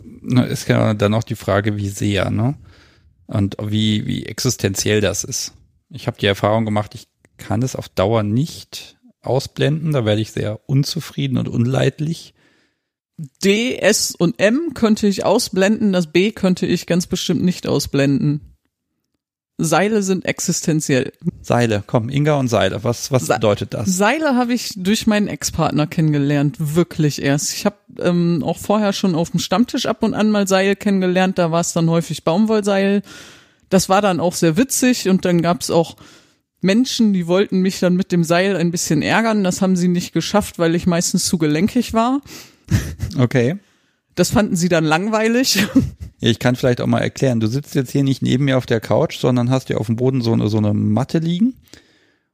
[0.48, 2.58] ist ja dann auch die Frage, wie sehr, ne?
[3.26, 5.54] Und wie, wie existenziell das ist.
[5.90, 10.32] Ich habe die Erfahrung gemacht, ich kann es auf Dauer nicht ausblenden, da werde ich
[10.32, 12.34] sehr unzufrieden und unleidlich.
[13.18, 18.54] D, S und M könnte ich ausblenden, das B könnte ich ganz bestimmt nicht ausblenden.
[19.60, 21.14] Seile sind existenziell.
[21.42, 23.88] Seile, komm, Inga und Seile, was, was Se bedeutet das?
[23.88, 27.54] Seile habe ich durch meinen Ex-Partner kennengelernt, wirklich erst.
[27.54, 31.38] Ich habe ähm, auch vorher schon auf dem Stammtisch ab und an mal Seil kennengelernt,
[31.38, 33.04] da war es dann häufig Baumwollseil.
[33.70, 35.98] Das war dann auch sehr witzig und dann gab es auch
[36.62, 39.44] Menschen, die wollten mich dann mit dem Seil ein bisschen ärgern.
[39.44, 42.22] Das haben sie nicht geschafft, weil ich meistens zu gelenkig war.
[43.18, 43.58] Okay.
[44.16, 45.66] Das fanden sie dann langweilig.
[46.20, 48.80] Ich kann vielleicht auch mal erklären, du sitzt jetzt hier nicht neben mir auf der
[48.80, 51.56] Couch, sondern hast ja auf dem Boden so eine, so eine Matte liegen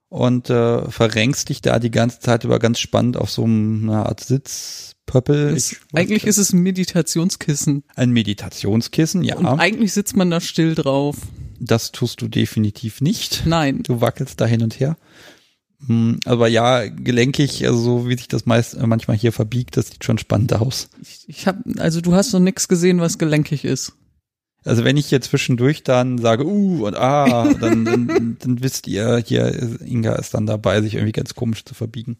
[0.10, 4.20] und äh, verrenkst dich da die ganze Zeit über ganz spannend auf so einer Art
[4.20, 5.56] Sitzpöppel.
[5.56, 7.84] Ich, eigentlich ist es ein Meditationskissen.
[7.96, 9.38] Ein Meditationskissen, ja.
[9.38, 11.18] Und eigentlich sitzt man da still drauf.
[11.60, 13.44] Das tust du definitiv nicht.
[13.46, 13.84] Nein.
[13.84, 14.98] Du wackelst da hin und her.
[15.88, 19.88] Hm, aber ja, gelenkig, also so wie sich das meist äh, manchmal hier verbiegt, das
[19.88, 20.90] sieht schon spannend aus.
[21.02, 23.94] Ich, ich habe, also du hast noch nichts gesehen, was gelenkig ist.
[24.66, 29.24] Also wenn ich hier zwischendurch dann sage, uh und ah, dann, dann, dann wisst ihr,
[29.26, 32.18] hier Inga ist dann dabei, sich irgendwie ganz komisch zu verbiegen.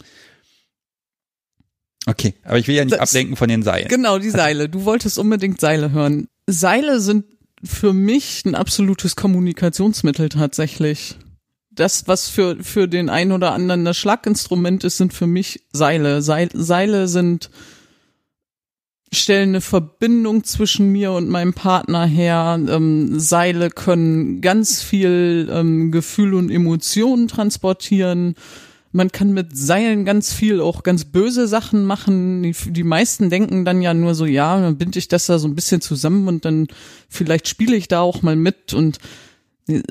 [2.06, 3.90] Okay, aber ich will ja nicht das, ablenken von den Seilen.
[3.90, 4.70] Genau, die Seile.
[4.70, 6.28] Du wolltest unbedingt Seile hören.
[6.48, 7.26] Seile sind
[7.62, 11.18] für mich ein absolutes Kommunikationsmittel tatsächlich
[11.80, 16.22] das, was für, für den einen oder anderen das Schlaginstrument ist, sind für mich Seile.
[16.22, 17.50] Seil, Seile sind,
[19.12, 22.60] stellen eine Verbindung zwischen mir und meinem Partner her.
[22.70, 28.36] Ähm, Seile können ganz viel ähm, Gefühl und Emotionen transportieren.
[28.92, 32.44] Man kann mit Seilen ganz viel auch ganz böse Sachen machen.
[32.44, 35.48] Die, die meisten denken dann ja nur so, ja, dann binde ich das da so
[35.48, 36.68] ein bisschen zusammen und dann
[37.08, 39.00] vielleicht spiele ich da auch mal mit und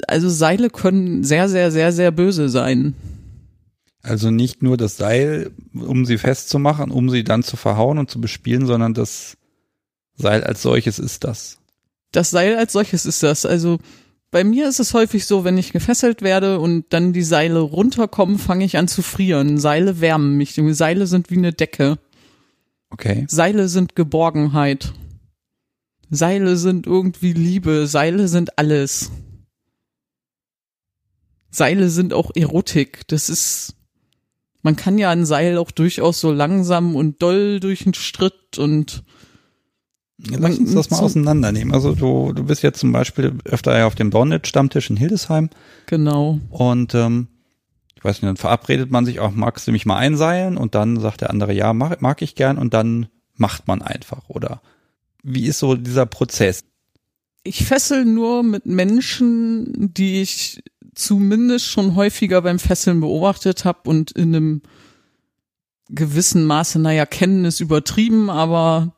[0.06, 2.94] also Seile können sehr, sehr, sehr, sehr böse sein.
[4.02, 8.20] Also nicht nur das Seil, um sie festzumachen, um sie dann zu verhauen und zu
[8.20, 9.36] bespielen, sondern das
[10.16, 11.58] Seil als solches ist das.
[12.12, 13.44] Das Seil als solches ist das.
[13.44, 13.78] Also
[14.30, 18.38] bei mir ist es häufig so, wenn ich gefesselt werde und dann die Seile runterkommen,
[18.38, 19.58] fange ich an zu frieren.
[19.58, 20.60] Seile wärmen mich.
[20.72, 21.98] Seile sind wie eine Decke.
[22.90, 23.24] Okay.
[23.28, 24.92] Seile sind Geborgenheit.
[26.10, 27.86] Seile sind irgendwie Liebe.
[27.86, 29.10] Seile sind alles.
[31.50, 33.06] Seile sind auch Erotik.
[33.08, 33.74] Das ist,
[34.62, 39.04] man kann ja ein Seil auch durchaus so langsam und doll durch den Stritt und
[40.18, 41.72] Lass uns das mal so auseinandernehmen.
[41.72, 45.48] Also du, du bist jetzt zum Beispiel öfter ja auf dem Bondage-Stammtisch in Hildesheim.
[45.87, 46.40] Genau.
[46.50, 47.28] Und ähm,
[47.94, 50.56] ich weiß nicht, dann verabredet man sich auch, magst du mich mal einseilen?
[50.56, 52.58] Und dann sagt der andere, ja, mag, mag ich gern.
[52.58, 54.28] Und dann macht man einfach.
[54.28, 54.61] Oder
[55.22, 56.64] wie ist so dieser Prozess?
[57.44, 60.64] Ich fessel nur mit Menschen, die ich
[60.98, 64.62] zumindest schon häufiger beim Fesseln beobachtet habe und in einem
[65.88, 68.94] gewissen Maße, naja, kennen ist übertrieben, aber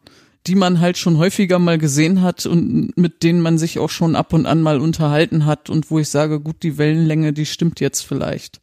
[0.46, 4.16] die man halt schon häufiger mal gesehen hat und mit denen man sich auch schon
[4.16, 7.78] ab und an mal unterhalten hat und wo ich sage, gut, die Wellenlänge, die stimmt
[7.80, 8.60] jetzt vielleicht.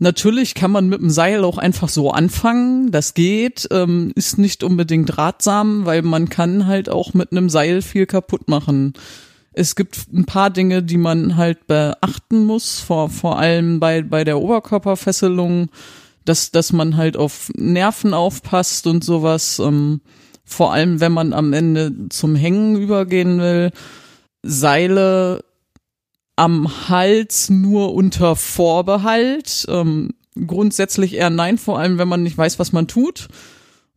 [0.00, 4.62] Natürlich kann man mit dem Seil auch einfach so anfangen, das geht, ähm, ist nicht
[4.62, 8.94] unbedingt ratsam, weil man kann halt auch mit einem Seil viel kaputt machen
[9.58, 14.22] es gibt ein paar Dinge, die man halt beachten muss, vor, vor allem bei, bei
[14.22, 15.70] der Oberkörperfesselung,
[16.24, 20.00] dass, dass man halt auf Nerven aufpasst und sowas, ähm,
[20.44, 23.72] vor allem wenn man am Ende zum Hängen übergehen will.
[24.42, 25.44] Seile
[26.36, 29.66] am Hals nur unter Vorbehalt.
[29.68, 30.10] Ähm,
[30.46, 33.28] grundsätzlich eher nein, vor allem wenn man nicht weiß, was man tut.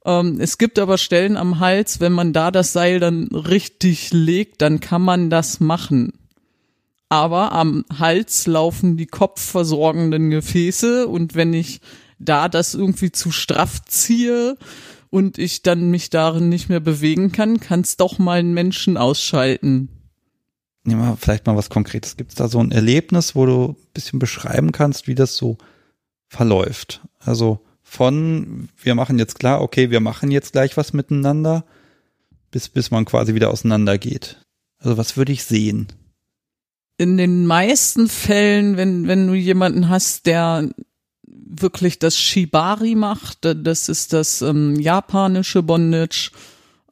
[0.06, 4.62] Ähm, es gibt aber Stellen am Hals, wenn man da das Seil dann richtig legt,
[4.62, 6.14] dann kann man das machen.
[7.12, 11.82] aber am Hals laufen die kopfversorgenden Gefäße und wenn ich
[12.20, 14.58] da das irgendwie zu straff ziehe
[15.10, 18.96] und ich dann mich darin nicht mehr bewegen kann, kann es doch mal einen Menschen
[18.96, 19.90] ausschalten.
[20.86, 22.16] Nehmen wir vielleicht mal was Konkretes.
[22.16, 25.58] Gibt es da so ein Erlebnis, wo du ein bisschen beschreiben kannst, wie das so
[26.30, 27.02] verläuft?
[27.20, 27.60] Also
[27.92, 31.66] von, wir machen jetzt klar, okay, wir machen jetzt gleich was miteinander,
[32.50, 34.38] bis, bis man quasi wieder auseinandergeht.
[34.78, 35.88] Also was würde ich sehen?
[36.98, 40.70] In den meisten Fällen, wenn, wenn du jemanden hast, der
[41.28, 46.32] wirklich das Shibari macht, das ist das ähm, japanische Bondage,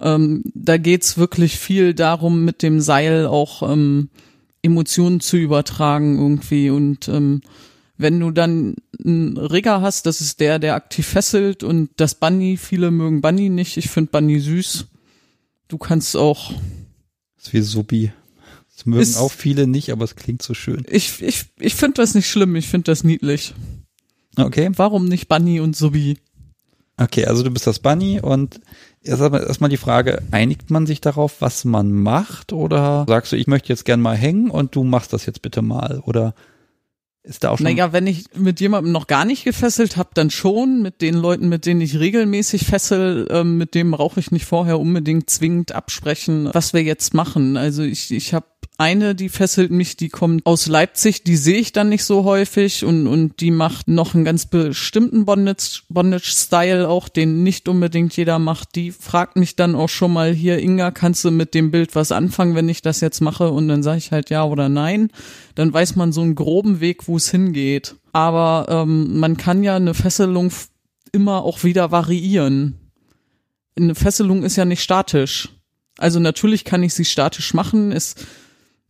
[0.01, 4.09] ähm, da geht's wirklich viel darum, mit dem Seil auch ähm,
[4.62, 7.39] Emotionen zu übertragen irgendwie und ähm,
[7.99, 12.55] wenn du dann einen Rigger hast, das ist der, der aktiv fesselt und das Bunny,
[12.55, 14.88] viele mögen Bunny nicht, ich finde Bunny süß.
[15.67, 16.53] Du kannst auch.
[17.35, 18.13] Das ist wie Subi.
[18.73, 20.85] Das mögen ist, auch viele nicht, aber es klingt so schön.
[20.89, 23.53] Ich, ich, ich finde das nicht schlimm, ich finde das niedlich.
[24.38, 24.71] Okay.
[24.75, 26.17] Warum nicht Bunny und Subi?
[26.95, 28.62] Okay, also du bist das Bunny und
[29.03, 33.47] erstmal erst die Frage, einigt man sich darauf, was man macht oder sagst du, ich
[33.47, 36.33] möchte jetzt gern mal hängen und du machst das jetzt bitte mal oder
[37.29, 37.65] ist da auch schon.
[37.65, 40.81] Naja, wenn ich mit jemandem noch gar nicht gefesselt habe, dann schon.
[40.81, 44.79] Mit den Leuten, mit denen ich regelmäßig fessel, ähm, mit dem brauche ich nicht vorher
[44.79, 47.55] unbedingt zwingend absprechen, was wir jetzt machen.
[47.55, 48.47] Also ich, ich habe
[48.79, 52.85] eine, die fesselt mich, die kommt aus Leipzig, die sehe ich dann nicht so häufig
[52.85, 58.39] und, und die macht noch einen ganz bestimmten Bondage-Style Bondage auch, den nicht unbedingt jeder
[58.39, 58.75] macht.
[58.75, 62.13] Die fragt mich dann auch schon mal hier, Inga, kannst du mit dem Bild was
[62.13, 63.51] anfangen, wenn ich das jetzt mache?
[63.51, 65.11] Und dann sage ich halt ja oder nein.
[65.55, 67.95] Dann weiß man so einen groben Weg, wo es hingeht.
[68.13, 70.53] Aber ähm, man kann ja eine Fesselung
[71.11, 72.79] immer auch wieder variieren.
[73.77, 75.49] Eine Fesselung ist ja nicht statisch.
[75.97, 77.91] Also natürlich kann ich sie statisch machen.
[77.91, 78.15] Es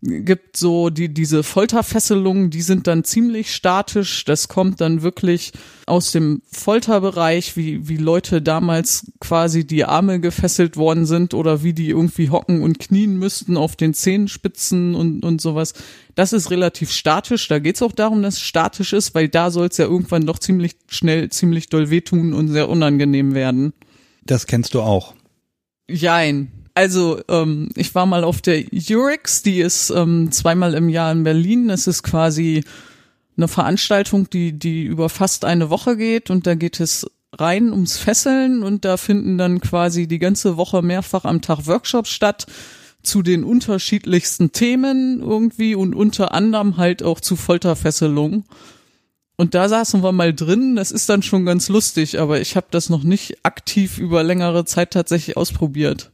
[0.01, 4.23] gibt so die diese Folterfesselungen, die sind dann ziemlich statisch.
[4.23, 5.51] Das kommt dann wirklich
[5.85, 11.73] aus dem Folterbereich, wie wie Leute damals quasi die Arme gefesselt worden sind oder wie
[11.73, 15.73] die irgendwie hocken und knien müssten auf den Zehenspitzen und und sowas.
[16.15, 17.47] Das ist relativ statisch.
[17.49, 20.39] Da geht's auch darum, dass es statisch ist, weil da soll es ja irgendwann doch
[20.39, 23.73] ziemlich schnell ziemlich doll wehtun und sehr unangenehm werden.
[24.23, 25.13] Das kennst du auch.
[25.89, 26.58] Jein.
[26.73, 31.23] Also, ähm, ich war mal auf der Urix, die ist ähm, zweimal im Jahr in
[31.23, 31.69] Berlin.
[31.69, 32.63] Es ist quasi
[33.37, 37.97] eine Veranstaltung, die, die über fast eine Woche geht und da geht es rein ums
[37.97, 42.47] Fesseln und da finden dann quasi die ganze Woche mehrfach am Tag Workshops statt
[43.01, 48.43] zu den unterschiedlichsten Themen irgendwie und unter anderem halt auch zu Folterfesselung.
[49.37, 52.67] Und da saßen wir mal drin, das ist dann schon ganz lustig, aber ich habe
[52.71, 56.11] das noch nicht aktiv über längere Zeit tatsächlich ausprobiert.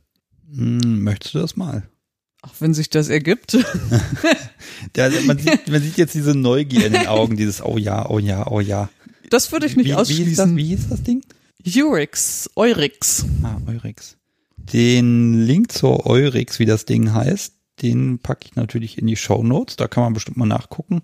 [0.54, 1.84] Hm, möchtest du das mal?
[2.42, 3.54] Auch wenn sich das ergibt.
[4.96, 8.20] ja, man, sieht, man sieht jetzt diese Neugier in den Augen, dieses Oh ja, oh
[8.20, 8.90] ja, oh ja.
[9.32, 10.56] Das würde ich nicht wie, ausschließen.
[10.56, 11.24] Wie hieß, das, das Ding?
[11.76, 13.26] Eurix, Eurix.
[13.42, 14.18] Ah, Eurix.
[14.58, 19.44] Den Link zur Eurix, wie das Ding heißt, den packe ich natürlich in die Show
[19.44, 19.76] Notes.
[19.76, 21.02] Da kann man bestimmt mal nachgucken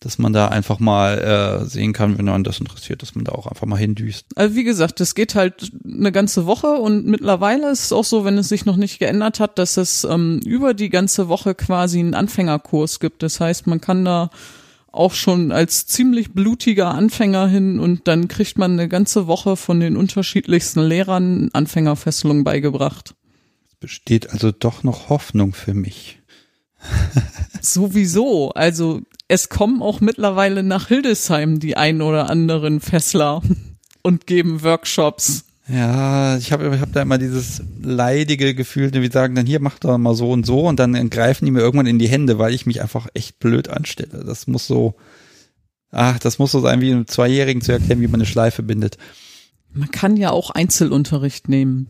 [0.00, 3.32] dass man da einfach mal äh, sehen kann, wenn man das interessiert, dass man da
[3.32, 4.26] auch einfach mal hindüst.
[4.34, 8.24] Also wie gesagt, das geht halt eine ganze Woche und mittlerweile ist es auch so,
[8.24, 11.98] wenn es sich noch nicht geändert hat, dass es ähm, über die ganze Woche quasi
[11.98, 13.22] einen Anfängerkurs gibt.
[13.22, 14.30] Das heißt, man kann da
[14.90, 19.80] auch schon als ziemlich blutiger Anfänger hin und dann kriegt man eine ganze Woche von
[19.80, 23.14] den unterschiedlichsten Lehrern Anfängerfesselung beigebracht.
[23.68, 26.20] Es besteht also doch noch Hoffnung für mich.
[27.60, 28.50] Sowieso.
[28.52, 33.42] Also es kommen auch mittlerweile nach Hildesheim die ein oder anderen Fessler
[34.02, 35.44] und geben Workshops.
[35.68, 39.84] Ja, ich habe ich hab da immer dieses leidige Gefühl, wie sagen dann hier macht
[39.84, 42.52] doch mal so und so und dann greifen die mir irgendwann in die Hände, weil
[42.52, 44.24] ich mich einfach echt blöd anstelle.
[44.24, 44.96] Das muss so,
[45.92, 48.98] ach, das muss so sein, wie einem Zweijährigen zu erklären, wie man eine Schleife bindet.
[49.72, 51.86] Man kann ja auch Einzelunterricht nehmen.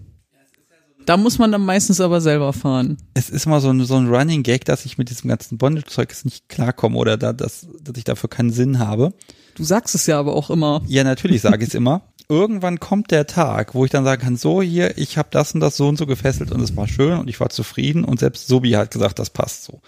[1.06, 2.98] Da muss man dann meistens aber selber fahren.
[3.14, 6.14] Es ist mal so ein, so ein Running Gag, dass ich mit diesem ganzen Bondage-Zeug
[6.24, 9.12] nicht klarkomme oder da, dass, dass ich dafür keinen Sinn habe.
[9.54, 10.82] Du sagst es ja aber auch immer.
[10.86, 12.02] Ja, natürlich sage ich es immer.
[12.28, 15.60] Irgendwann kommt der Tag, wo ich dann sagen kann, so hier, ich habe das und
[15.60, 18.46] das so und so gefesselt und es war schön und ich war zufrieden und selbst
[18.46, 19.80] Sobi hat gesagt, das passt so.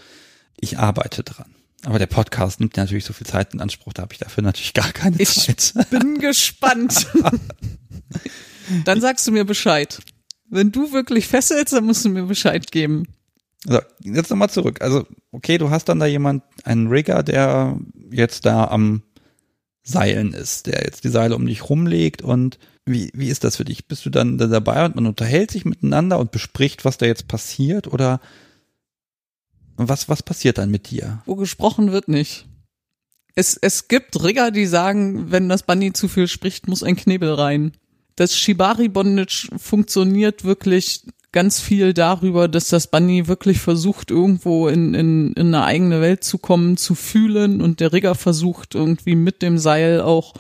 [0.58, 1.54] Ich arbeite dran.
[1.84, 4.74] Aber der Podcast nimmt natürlich so viel Zeit in Anspruch, da habe ich dafür natürlich
[4.74, 5.74] gar keine ich Zeit.
[5.76, 7.06] Ich bin gespannt.
[8.84, 10.00] dann sagst du mir Bescheid.
[10.52, 13.08] Wenn du wirklich fesselst, dann musst du mir Bescheid geben.
[13.64, 14.82] So, jetzt nochmal zurück.
[14.82, 17.78] Also, okay, du hast dann da jemand, einen Rigger, der
[18.10, 19.02] jetzt da am
[19.82, 23.64] Seilen ist, der jetzt die Seile um dich rumlegt und wie, wie ist das für
[23.64, 23.86] dich?
[23.86, 27.28] Bist du dann da dabei und man unterhält sich miteinander und bespricht, was da jetzt
[27.28, 28.20] passiert oder
[29.76, 31.22] Was, was passiert dann mit dir?
[31.24, 32.46] Wo gesprochen wird nicht.
[33.34, 37.32] Es, es gibt Rigger, die sagen, wenn das Bunny zu viel spricht, muss ein Knebel
[37.32, 37.72] rein.
[38.16, 41.02] Das Shibari Bondage funktioniert wirklich
[41.32, 46.24] ganz viel darüber, dass das Bunny wirklich versucht, irgendwo in, in, in eine eigene Welt
[46.24, 50.34] zu kommen, zu fühlen und der Rigger versucht irgendwie mit dem Seil auch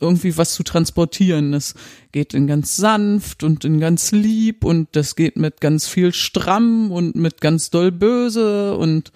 [0.00, 1.52] irgendwie was zu transportieren.
[1.52, 1.74] Das
[2.10, 6.90] geht in ganz sanft und in ganz lieb und das geht mit ganz viel stramm
[6.90, 9.12] und mit ganz doll böse und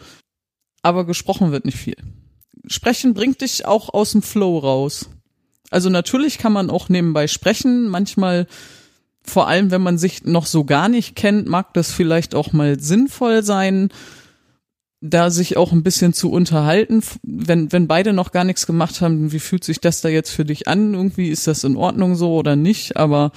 [0.82, 1.96] aber gesprochen wird nicht viel.
[2.66, 5.08] Sprechen bringt dich auch aus dem Flow raus.
[5.74, 7.88] Also natürlich kann man auch nebenbei sprechen.
[7.88, 8.46] Manchmal,
[9.24, 12.78] vor allem wenn man sich noch so gar nicht kennt, mag das vielleicht auch mal
[12.78, 13.88] sinnvoll sein,
[15.00, 17.02] da sich auch ein bisschen zu unterhalten.
[17.24, 20.44] Wenn, wenn beide noch gar nichts gemacht haben, wie fühlt sich das da jetzt für
[20.44, 20.94] dich an?
[20.94, 22.96] Irgendwie ist das in Ordnung so oder nicht?
[22.96, 23.32] Aber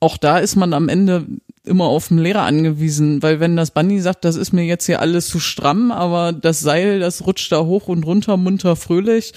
[0.00, 1.24] auch da ist man am Ende
[1.64, 5.00] immer auf den Lehrer angewiesen, weil wenn das Bunny sagt, das ist mir jetzt hier
[5.00, 9.34] alles zu stramm, aber das Seil, das rutscht da hoch und runter, munter, fröhlich,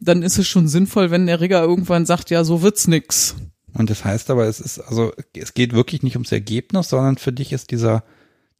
[0.00, 3.36] dann ist es schon sinnvoll, wenn der Rigger irgendwann sagt, ja, so wird's nix.
[3.74, 7.32] Und das heißt aber, es ist, also, es geht wirklich nicht ums Ergebnis, sondern für
[7.32, 8.02] dich ist dieser,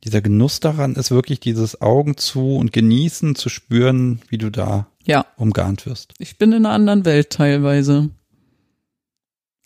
[0.05, 4.86] dieser Genuss daran, ist wirklich dieses Augen zu und genießen, zu spüren, wie du da
[5.05, 5.26] ja.
[5.36, 6.14] umgarnt wirst.
[6.18, 8.11] Ich bin in einer anderen Welt teilweise.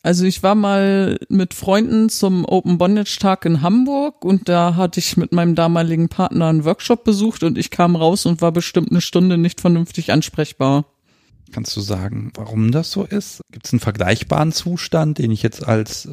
[0.04, 4.98] Also ich war mal mit Freunden zum Open Bondage Tag in Hamburg und da hatte
[4.98, 8.90] ich mit meinem damaligen Partner einen Workshop besucht und ich kam raus und war bestimmt
[8.90, 10.86] eine Stunde nicht vernünftig ansprechbar.
[11.52, 13.42] Kannst du sagen, warum das so ist?
[13.52, 16.10] Gibt es einen vergleichbaren Zustand, den ich jetzt als äh,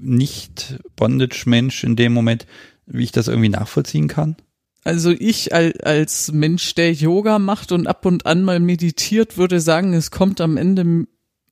[0.00, 2.46] Nicht-Bondage-Mensch in dem Moment,
[2.86, 4.36] wie ich das irgendwie nachvollziehen kann?
[4.84, 9.94] Also ich als Mensch, der Yoga macht und ab und an mal meditiert, würde sagen,
[9.94, 11.06] es kommt am Ende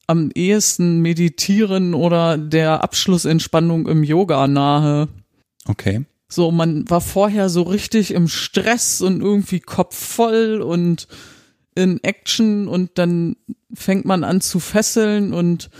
[0.08, 5.08] am ehesten meditieren oder der Abschlussentspannung im Yoga nahe.
[5.66, 6.04] Okay.
[6.28, 11.06] So, man war vorher so richtig im Stress und irgendwie Kopf voll und
[11.74, 13.36] in Action und dann
[13.72, 15.70] fängt man an zu fesseln und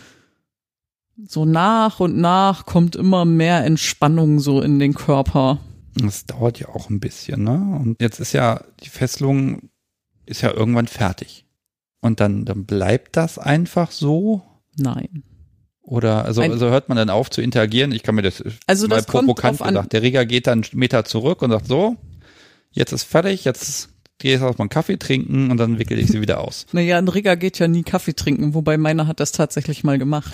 [1.26, 5.58] so nach und nach kommt immer mehr Entspannung so in den Körper.
[5.94, 7.78] Das dauert ja auch ein bisschen, ne?
[7.80, 9.70] Und jetzt ist ja die Fesselung
[10.24, 11.44] ist ja irgendwann fertig.
[12.00, 14.42] Und dann, dann bleibt das einfach so?
[14.76, 15.24] Nein.
[15.82, 17.92] Oder also, also hört man dann auf zu interagieren?
[17.92, 19.92] Ich kann mir das also mal das provokant kommt gedacht.
[19.92, 21.96] Der Rigger geht dann einen Meter zurück und sagt so,
[22.70, 23.89] jetzt ist fertig, jetzt
[24.20, 26.66] gehe ich erstmal einen Kaffee trinken und dann wickel ich sie wieder aus.
[26.72, 30.32] Naja, ein Rigger geht ja nie Kaffee trinken, wobei meiner hat das tatsächlich mal gemacht.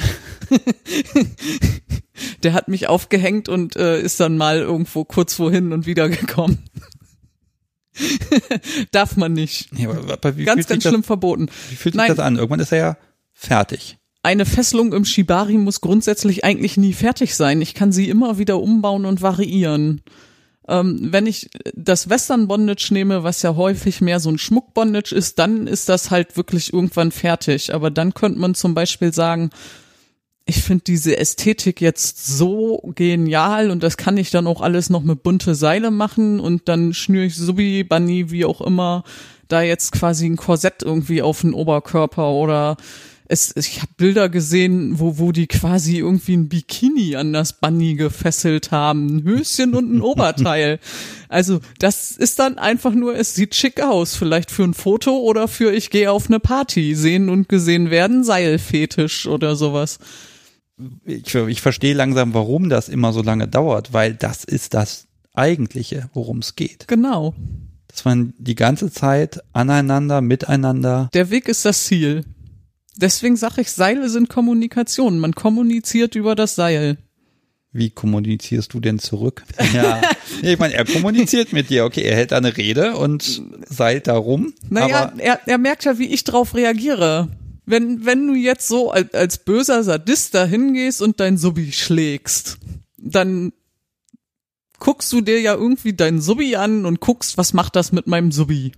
[2.43, 6.59] Der hat mich aufgehängt und äh, ist dann mal irgendwo kurz wohin und wieder gekommen.
[8.91, 9.71] Darf man nicht.
[9.77, 9.93] Ja,
[10.45, 11.49] ganz, ganz schlimm das, verboten.
[11.71, 12.09] Wie fühlt sich Nein.
[12.09, 12.37] das an?
[12.37, 12.97] Irgendwann ist er ja
[13.33, 13.99] fertig.
[14.23, 17.63] Eine Fesselung im Shibari muss grundsätzlich eigentlich nie fertig sein.
[17.63, 20.03] Ich kann sie immer wieder umbauen und variieren.
[20.69, 25.39] Ähm, wenn ich das Western Bondage nehme, was ja häufig mehr so ein Schmuck-Bondage ist,
[25.39, 27.73] dann ist das halt wirklich irgendwann fertig.
[27.73, 29.51] Aber dann könnte man zum Beispiel sagen,
[30.49, 35.03] ich finde diese Ästhetik jetzt so genial und das kann ich dann auch alles noch
[35.03, 39.03] mit bunte Seile machen und dann schnüre ich Subi, Bunny, wie auch immer,
[39.49, 42.77] da jetzt quasi ein Korsett irgendwie auf den Oberkörper oder
[43.29, 47.95] es, ich habe Bilder gesehen, wo, wo die quasi irgendwie ein Bikini an das Bunny
[47.95, 50.79] gefesselt haben, ein Höschen und ein Oberteil.
[51.29, 55.49] Also das ist dann einfach nur, es sieht schick aus, vielleicht für ein Foto oder
[55.49, 59.99] für ich gehe auf eine Party, sehen und gesehen werden, Seilfetisch oder sowas
[61.05, 66.11] ich, ich verstehe langsam, warum das immer so lange dauert, weil das ist das Eigentliche,
[66.15, 66.89] worum es geht.
[66.89, 67.35] Genau.
[67.89, 71.09] Dass man die ganze Zeit aneinander, miteinander.
[71.15, 72.25] Der Weg ist das Ziel.
[72.97, 75.19] Deswegen sage ich, Seile sind Kommunikation.
[75.19, 76.99] Man kommuniziert über das Seil.
[77.73, 79.45] Wie kommunizierst du denn zurück?
[79.75, 80.01] Ja,
[80.43, 81.85] ich meine, er kommuniziert mit dir.
[81.85, 84.55] Okay, er hält eine Rede und seilt da rum.
[84.71, 87.29] Naja, er, er merkt ja, wie ich drauf reagiere
[87.67, 92.59] wenn, wenn du jetzt so als, als böser Sadist da hingehst und dein Subi schlägst,
[92.97, 93.53] dann
[94.79, 98.31] guckst du dir ja irgendwie dein Subi an und guckst, was macht das mit meinem
[98.31, 98.73] Subi?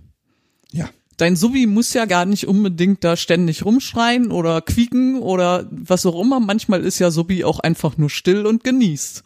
[1.19, 6.17] Dein Subi muss ja gar nicht unbedingt da ständig rumschreien oder quieken oder was auch
[6.17, 6.39] immer.
[6.39, 9.23] Manchmal ist ja Subi auch einfach nur still und genießt.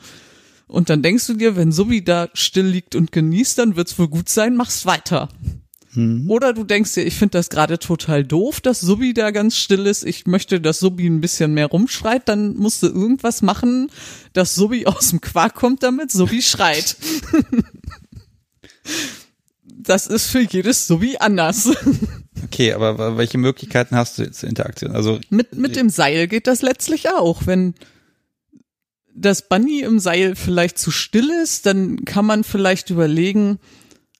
[0.66, 4.08] Und dann denkst du dir, wenn Subi da still liegt und genießt, dann wird's wohl
[4.08, 5.30] gut sein, mach's weiter.
[5.94, 6.32] Mhm.
[6.32, 9.86] Oder du denkst dir, ich finde das gerade total doof, dass Subi da ganz still
[9.86, 10.04] ist.
[10.04, 12.28] Ich möchte, dass Subi ein bisschen mehr rumschreit.
[12.28, 13.92] Dann musst du irgendwas machen,
[14.34, 16.96] dass Subi aus dem Quark kommt, damit Subi schreit.
[19.84, 21.70] das ist für jedes Subi anders.
[22.46, 24.92] Okay, aber welche Möglichkeiten hast du zur Interaktion?
[24.92, 27.74] Also mit mit dem Seil geht das letztlich auch, wenn
[29.16, 33.60] das Bunny im Seil vielleicht zu still ist, dann kann man vielleicht überlegen,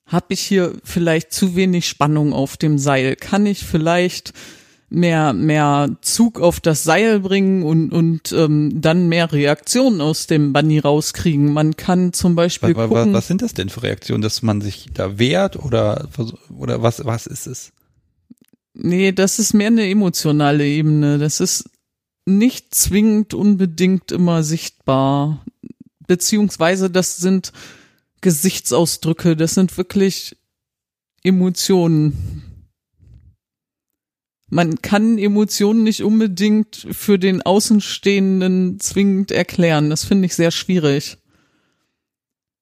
[0.06, 3.16] habe ich hier vielleicht zu wenig Spannung auf dem Seil?
[3.16, 4.32] Kann ich vielleicht
[4.94, 10.52] mehr mehr Zug auf das Seil bringen und und ähm, dann mehr Reaktionen aus dem
[10.52, 11.52] Bunny rauskriegen.
[11.52, 14.86] Man kann zum Beispiel Was, gucken, was sind das denn für Reaktionen, dass man sich
[14.94, 16.08] da wehrt oder
[16.56, 17.72] oder was was ist es?
[18.74, 21.18] nee, das ist mehr eine emotionale Ebene.
[21.18, 21.70] Das ist
[22.26, 25.44] nicht zwingend unbedingt immer sichtbar,
[26.06, 27.52] beziehungsweise das sind
[28.20, 29.36] Gesichtsausdrücke.
[29.36, 30.36] Das sind wirklich
[31.22, 32.43] Emotionen.
[34.54, 39.90] Man kann Emotionen nicht unbedingt für den Außenstehenden zwingend erklären.
[39.90, 41.18] Das finde ich sehr schwierig.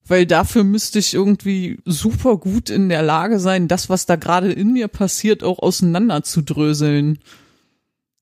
[0.06, 4.50] Weil dafür müsste ich irgendwie super gut in der Lage sein, das, was da gerade
[4.50, 7.18] in mir passiert, auch auseinander zu dröseln.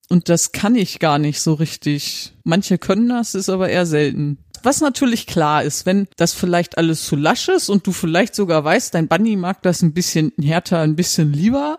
[0.08, 2.32] Und das kann ich gar nicht so richtig.
[2.42, 4.38] Manche können das, ist aber eher selten.
[4.64, 8.64] Was natürlich klar ist, wenn das vielleicht alles zu lasch ist und du vielleicht sogar
[8.64, 11.78] weißt, dein Bunny mag das ein bisschen härter, ein bisschen lieber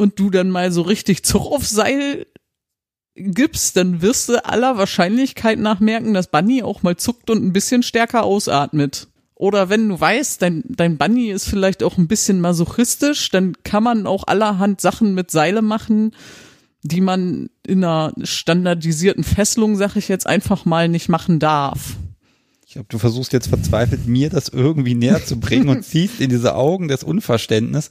[0.00, 2.26] und du dann mal so richtig Zug auf Seil
[3.14, 7.52] gibst, dann wirst du aller Wahrscheinlichkeit nach merken, dass Bunny auch mal zuckt und ein
[7.52, 9.08] bisschen stärker ausatmet.
[9.34, 13.82] Oder wenn du weißt, dein, dein Bunny ist vielleicht auch ein bisschen masochistisch, dann kann
[13.82, 16.14] man auch allerhand Sachen mit Seile machen,
[16.82, 21.96] die man in einer standardisierten Fesselung, sag ich jetzt einfach mal, nicht machen darf.
[22.66, 26.30] Ich glaube, du versuchst jetzt verzweifelt mir das irgendwie näher zu bringen und ziehst in
[26.30, 27.90] diese Augen des Unverständnis.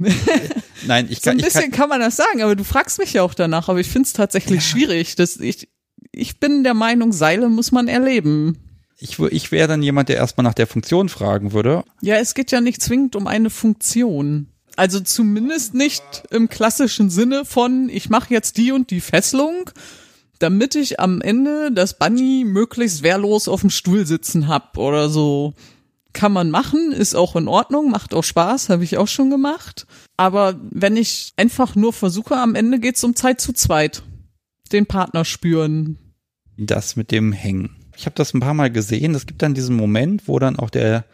[0.86, 2.98] Nein, ich So kann, ein ich bisschen kann, kann man das sagen, aber du fragst
[2.98, 5.14] mich ja auch danach, aber ich finde es tatsächlich schwierig.
[5.16, 5.68] Dass ich,
[6.12, 8.58] ich bin der Meinung, Seile muss man erleben.
[8.98, 11.84] ich, ich wäre dann jemand, der erstmal nach der Funktion fragen würde.
[12.00, 14.48] Ja, es geht ja nicht zwingend um eine Funktion.
[14.76, 19.70] Also zumindest nicht im klassischen Sinne von, ich mache jetzt die und die Fesselung,
[20.38, 25.54] damit ich am Ende das Bunny möglichst wehrlos auf dem Stuhl sitzen hab oder so.
[26.12, 29.86] Kann man machen, ist auch in Ordnung, macht auch Spaß, habe ich auch schon gemacht.
[30.16, 34.02] Aber wenn ich einfach nur versuche, am Ende geht's um Zeit zu zweit.
[34.72, 35.98] Den Partner spüren.
[36.56, 37.76] Das mit dem Hängen.
[37.96, 39.14] Ich habe das ein paar Mal gesehen.
[39.14, 41.04] Es gibt dann diesen Moment, wo dann auch der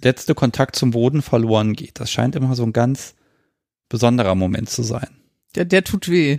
[0.00, 2.00] letzte Kontakt zum Boden verloren geht.
[2.00, 3.14] Das scheint immer so ein ganz
[3.88, 5.08] besonderer Moment zu sein.
[5.54, 6.38] Der, der tut weh.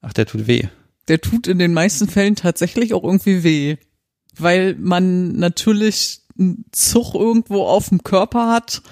[0.00, 0.68] Ach, der tut weh.
[1.08, 3.76] der tut in den meisten Fällen tatsächlich auch irgendwie weh.
[4.36, 8.82] Weil man natürlich einen Zug irgendwo auf dem Körper hat,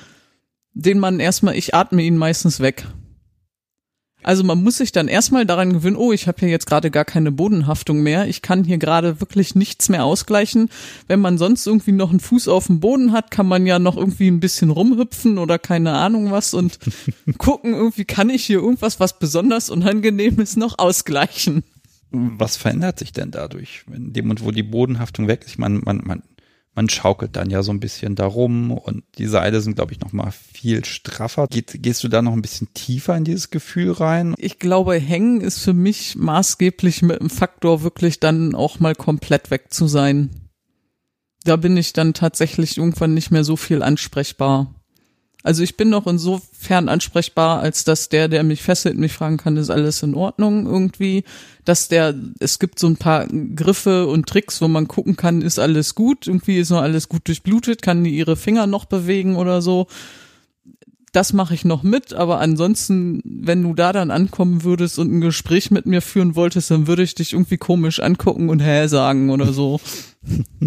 [0.72, 2.86] den man erstmal, ich atme ihn meistens weg.
[4.24, 7.04] Also man muss sich dann erstmal daran gewöhnen, oh, ich habe hier jetzt gerade gar
[7.04, 10.70] keine Bodenhaftung mehr, ich kann hier gerade wirklich nichts mehr ausgleichen.
[11.06, 13.98] Wenn man sonst irgendwie noch einen Fuß auf dem Boden hat, kann man ja noch
[13.98, 16.78] irgendwie ein bisschen rumhüpfen oder keine Ahnung was und
[17.38, 21.62] gucken, irgendwie kann ich hier irgendwas, was besonders unangenehm ist, noch ausgleichen.
[22.10, 25.50] Was verändert sich denn dadurch, wenn in dem und wo die Bodenhaftung weg ist?
[25.50, 26.22] Ich meine, man, man,
[26.74, 30.12] man schaukelt dann ja so ein bisschen darum und die Seile sind, glaube ich, noch
[30.12, 31.46] mal viel straffer.
[31.48, 34.34] Geht, gehst du da noch ein bisschen tiefer in dieses Gefühl rein?
[34.38, 39.50] Ich glaube, Hängen ist für mich maßgeblich mit dem Faktor wirklich dann auch mal komplett
[39.50, 40.30] weg zu sein.
[41.44, 44.74] Da bin ich dann tatsächlich irgendwann nicht mehr so viel ansprechbar.
[45.44, 49.58] Also ich bin noch insofern ansprechbar, als dass der, der mich fesselt, mich fragen kann,
[49.58, 51.22] ist alles in Ordnung irgendwie.
[51.64, 55.58] Dass der, es gibt so ein paar Griffe und Tricks, wo man gucken kann, ist
[55.58, 59.62] alles gut, irgendwie ist noch alles gut durchblutet, kann die ihre Finger noch bewegen oder
[59.62, 59.86] so
[61.14, 65.20] das mache ich noch mit, aber ansonsten, wenn du da dann ankommen würdest und ein
[65.20, 69.30] Gespräch mit mir führen wolltest, dann würde ich dich irgendwie komisch angucken und hä sagen
[69.30, 69.80] oder so.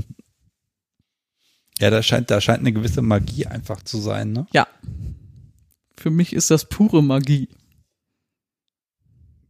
[1.80, 4.48] Ja, da scheint, da scheint eine gewisse Magie einfach zu sein, ne?
[4.52, 4.68] Ja.
[5.96, 7.50] Für mich ist das pure Magie.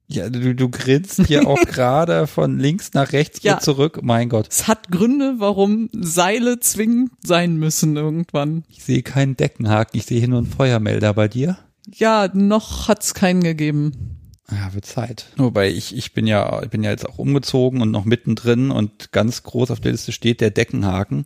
[0.09, 3.55] Ja, du, du grinst hier auch gerade von links nach rechts Ja.
[3.55, 3.99] und zurück.
[4.03, 8.63] Mein Gott, Es hat Gründe, warum Seile zwingend sein müssen irgendwann.
[8.69, 11.57] ich sehe keinen Deckenhaken, ich sehe hier nur einen Feuermelder bei dir.
[11.93, 14.13] Ja, noch hat's keinen gegeben.
[14.49, 15.25] Ja, wird Zeit.
[15.35, 19.11] Wobei ich, ich bin ja, ich bin ja jetzt auch umgezogen und noch mittendrin und
[19.11, 21.25] ganz groß auf der Liste steht der Deckenhaken.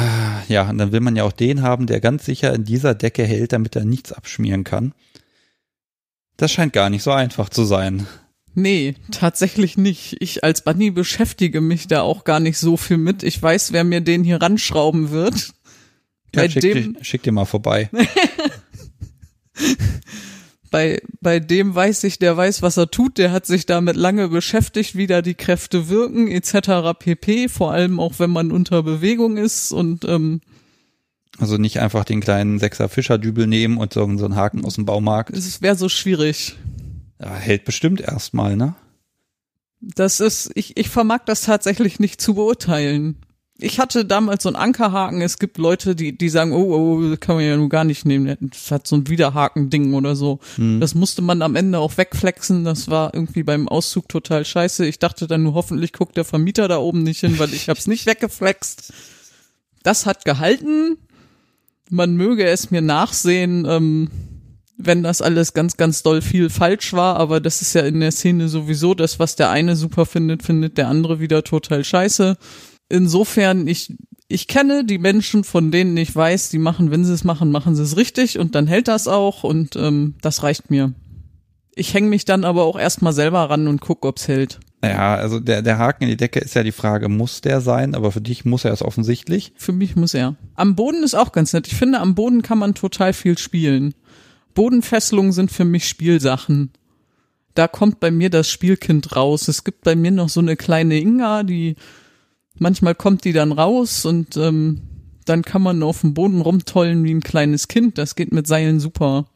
[0.00, 2.94] Ah, ja, und dann will man ja auch den haben, der ganz sicher in dieser
[2.94, 4.92] Decke hält, damit er nichts abschmieren kann.
[6.36, 8.06] Das scheint gar nicht so einfach zu sein.
[8.54, 10.16] Nee, tatsächlich nicht.
[10.20, 13.22] Ich als Bunny beschäftige mich da auch gar nicht so viel mit.
[13.22, 15.52] Ich weiß, wer mir den hier ranschrauben wird.
[16.34, 17.90] Ja, Bei schick, dem- dir- schick dir mal vorbei.
[20.70, 24.28] bei, bei dem weiß ich, der weiß, was er tut, der hat sich damit lange
[24.28, 26.96] beschäftigt, wie da die Kräfte wirken, etc.
[26.98, 27.48] pp.
[27.48, 30.40] Vor allem auch, wenn man unter Bewegung ist und ähm,
[31.38, 35.30] Also nicht einfach den kleinen Sechser Fischerdübel nehmen und so, einen Haken aus dem Baumarkt.
[35.30, 36.56] es wäre so schwierig.
[37.20, 38.74] Ja, hält bestimmt erstmal, ne?
[39.80, 43.16] Das ist, ich, ich vermag das tatsächlich nicht zu beurteilen.
[43.62, 45.20] Ich hatte damals so einen Ankerhaken.
[45.20, 48.04] Es gibt Leute, die, die sagen, oh, oh, das kann man ja nun gar nicht
[48.06, 48.36] nehmen.
[48.40, 50.40] Das hat so ein Widerhaken-Ding oder so.
[50.56, 50.80] Hm.
[50.80, 52.64] Das musste man am Ende auch wegflexen.
[52.64, 54.86] Das war irgendwie beim Auszug total scheiße.
[54.86, 57.86] Ich dachte dann nur, hoffentlich guckt der Vermieter da oben nicht hin, weil ich hab's
[57.86, 58.92] nicht weggeflext.
[59.82, 60.96] Das hat gehalten.
[61.90, 64.10] Man möge es mir nachsehen, ähm,
[64.76, 68.12] wenn das alles ganz, ganz doll viel falsch war, aber das ist ja in der
[68.12, 72.36] Szene sowieso das, was der eine super findet, findet der andere wieder total scheiße.
[72.90, 73.94] Insofern, ich,
[74.28, 77.74] ich kenne die Menschen, von denen ich weiß, die machen, wenn sie es machen, machen
[77.76, 80.92] sie es richtig und dann hält das auch und ähm, das reicht mir.
[81.74, 84.58] Ich hänge mich dann aber auch erstmal selber ran und guck, ob's hält.
[84.82, 87.94] Naja, also der, der Haken in die Decke ist ja die Frage, muss der sein?
[87.94, 89.52] Aber für dich muss er es offensichtlich.
[89.56, 90.36] Für mich muss er.
[90.56, 91.66] Am Boden ist auch ganz nett.
[91.66, 93.94] Ich finde, am Boden kann man total viel spielen.
[94.54, 96.72] Bodenfesselungen sind für mich Spielsachen.
[97.54, 99.48] Da kommt bei mir das Spielkind raus.
[99.48, 101.76] Es gibt bei mir noch so eine kleine Inga, die
[102.60, 104.82] manchmal kommt die dann raus und ähm,
[105.24, 107.98] dann kann man auf dem Boden rumtollen wie ein kleines Kind.
[107.98, 109.26] Das geht mit Seilen super.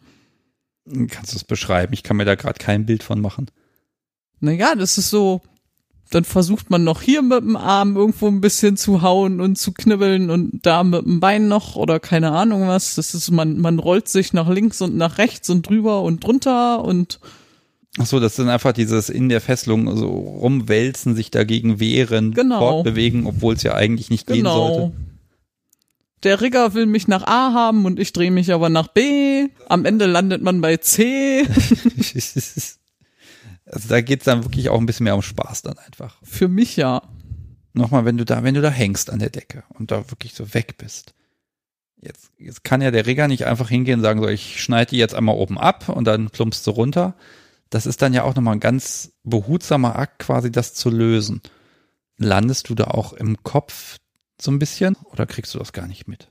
[1.08, 1.92] Kannst du es beschreiben?
[1.92, 3.50] Ich kann mir da gerade kein Bild von machen.
[4.40, 5.40] Naja, das ist so,
[6.10, 9.72] dann versucht man noch hier mit dem Arm irgendwo ein bisschen zu hauen und zu
[9.72, 12.94] knibbeln und da mit dem Bein noch oder keine Ahnung was.
[12.96, 16.84] Das ist, man, man rollt sich nach links und nach rechts und drüber und drunter
[16.84, 17.20] und
[17.98, 22.58] Ach so, das sind einfach dieses in der Fesselung so rumwälzen, sich dagegen wehren, Genau.
[22.58, 24.74] fortbewegen, obwohl es ja eigentlich nicht gehen genau.
[24.74, 24.92] sollte.
[26.24, 29.48] Der Rigger will mich nach A haben und ich drehe mich aber nach B.
[29.68, 31.42] Am Ende landet man bei C.
[33.66, 36.16] also da geht's dann wirklich auch ein bisschen mehr um Spaß dann einfach.
[36.22, 37.02] Für mich ja.
[37.74, 40.54] Nochmal, wenn du da, wenn du da hängst an der Decke und da wirklich so
[40.54, 41.12] weg bist.
[42.00, 44.98] Jetzt, jetzt kann ja der Rigger nicht einfach hingehen und sagen, so, ich schneide die
[44.98, 47.14] jetzt einmal oben ab und dann plumpst du runter.
[47.70, 51.42] Das ist dann ja auch nochmal ein ganz behutsamer Akt, quasi das zu lösen.
[52.16, 53.98] Landest du da auch im Kopf
[54.40, 56.28] so ein bisschen oder kriegst du das gar nicht mit?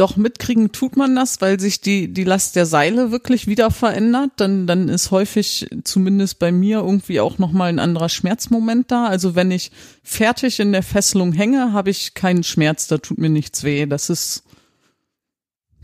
[0.00, 4.30] Doch mitkriegen tut man das, weil sich die, die Last der Seile wirklich wieder verändert.
[4.36, 9.06] Dann, dann ist häufig, zumindest bei mir, irgendwie auch nochmal ein anderer Schmerzmoment da.
[9.06, 9.72] Also wenn ich
[10.02, 13.84] fertig in der Fesselung hänge, habe ich keinen Schmerz, da tut mir nichts weh.
[13.84, 14.44] Das ist,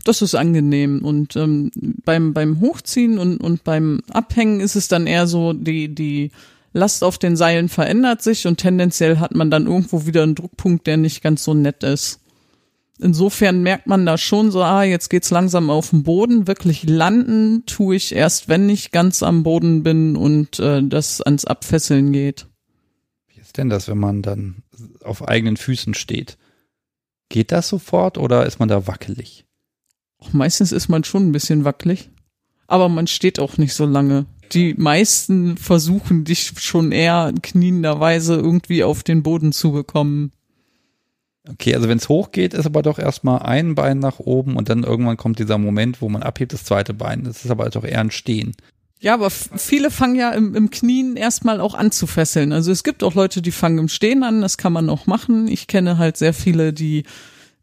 [0.07, 1.03] das ist angenehm.
[1.03, 1.71] Und ähm,
[2.05, 6.31] beim, beim Hochziehen und, und beim Abhängen ist es dann eher so, die, die
[6.73, 10.85] Last auf den Seilen verändert sich und tendenziell hat man dann irgendwo wieder einen Druckpunkt,
[10.85, 12.19] der nicht ganz so nett ist.
[12.99, 16.47] Insofern merkt man da schon so, ah, jetzt geht's langsam auf den Boden.
[16.47, 21.45] Wirklich landen tue ich erst, wenn ich ganz am Boden bin und äh, das ans
[21.45, 22.47] Abfesseln geht.
[23.27, 24.63] Wie ist denn das, wenn man dann
[25.03, 26.37] auf eigenen Füßen steht?
[27.29, 29.46] Geht das sofort oder ist man da wackelig?
[30.19, 32.09] Auch meistens ist man schon ein bisschen wackelig,
[32.67, 34.25] aber man steht auch nicht so lange.
[34.53, 40.31] Die meisten versuchen dich schon eher knienderweise irgendwie auf den Boden zu bekommen.
[41.49, 44.83] Okay, also wenn es hochgeht, ist aber doch erstmal ein Bein nach oben und dann
[44.83, 47.23] irgendwann kommt dieser Moment, wo man abhebt, das zweite Bein.
[47.23, 48.53] Das ist aber doch eher ein Stehen.
[48.99, 52.51] Ja, aber viele fangen ja im, im Knien erstmal auch an zu fesseln.
[52.51, 55.47] Also es gibt auch Leute, die fangen im Stehen an, das kann man auch machen.
[55.47, 57.03] Ich kenne halt sehr viele, die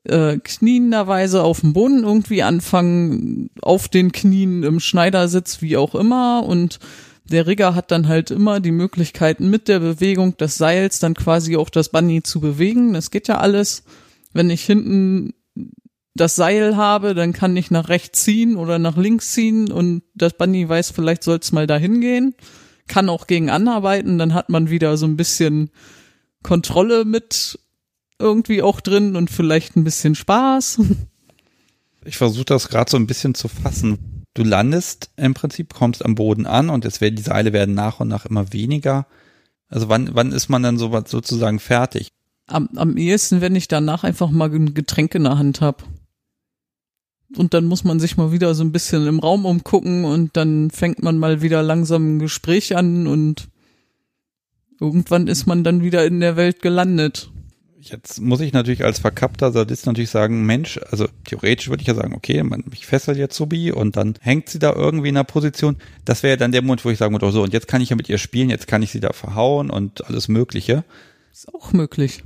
[0.04, 6.44] äh, knienderweise auf dem Boden irgendwie anfangen, auf den Knien im Schneidersitz, wie auch immer.
[6.46, 6.78] Und
[7.24, 11.56] der Rigger hat dann halt immer die Möglichkeiten mit der Bewegung des Seils dann quasi
[11.56, 12.92] auch das Bunny zu bewegen.
[12.92, 13.84] Das geht ja alles.
[14.32, 15.32] Wenn ich hinten
[16.14, 20.34] das Seil habe, dann kann ich nach rechts ziehen oder nach links ziehen und das
[20.34, 22.34] Bunny weiß, vielleicht soll es mal dahin gehen.
[22.86, 25.70] Kann auch gegen anarbeiten, dann hat man wieder so ein bisschen
[26.42, 27.58] Kontrolle mit
[28.18, 30.80] irgendwie auch drin und vielleicht ein bisschen Spaß.
[32.06, 34.24] Ich versuche das gerade so ein bisschen zu fassen.
[34.34, 38.00] Du landest im Prinzip, kommst am Boden an und es werden, die Seile werden nach
[38.00, 39.06] und nach immer weniger.
[39.68, 42.08] Also wann, wann ist man dann so sozusagen fertig?
[42.46, 45.84] Am, am ehesten, wenn ich danach einfach mal ein Getränk in der Hand hab.
[47.36, 50.70] Und dann muss man sich mal wieder so ein bisschen im Raum umgucken und dann
[50.70, 53.48] fängt man mal wieder langsam ein Gespräch an und
[54.78, 57.30] irgendwann ist man dann wieder in der Welt gelandet.
[57.86, 61.94] Jetzt muss ich natürlich als verkappter Sadist natürlich sagen, Mensch, also theoretisch würde ich ja
[61.94, 65.24] sagen, okay, man, ich fessel jetzt Subi und dann hängt sie da irgendwie in einer
[65.24, 65.76] Position.
[66.06, 67.82] Das wäre ja dann der Moment, wo ich sagen würde, oh so, und jetzt kann
[67.82, 70.82] ich ja mit ihr spielen, jetzt kann ich sie da verhauen und alles Mögliche.
[71.30, 72.24] Ist auch möglich.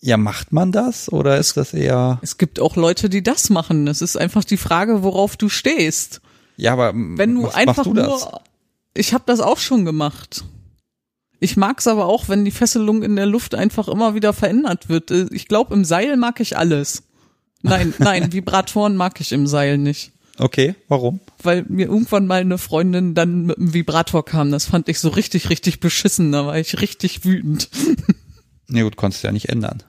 [0.00, 3.86] Ja, macht man das oder ist das eher, Es gibt auch Leute, die das machen.
[3.86, 6.20] Es ist einfach die Frage, worauf du stehst.
[6.56, 8.06] ja, aber Wenn du was, einfach machst du das?
[8.08, 8.40] nur,
[8.92, 10.44] ich habe das auch schon gemacht.
[11.44, 15.10] Ich mag's aber auch, wenn die Fesselung in der Luft einfach immer wieder verändert wird.
[15.10, 17.02] Äh, Ich glaube, im Seil mag ich alles.
[17.60, 20.12] Nein, nein, Vibratoren mag ich im Seil nicht.
[20.38, 21.20] Okay, warum?
[21.42, 24.50] Weil mir irgendwann mal eine Freundin dann mit einem Vibrator kam.
[24.52, 26.32] Das fand ich so richtig, richtig beschissen.
[26.32, 27.68] Da war ich richtig wütend.
[28.66, 29.82] Nee, gut, konntest du ja nicht ändern.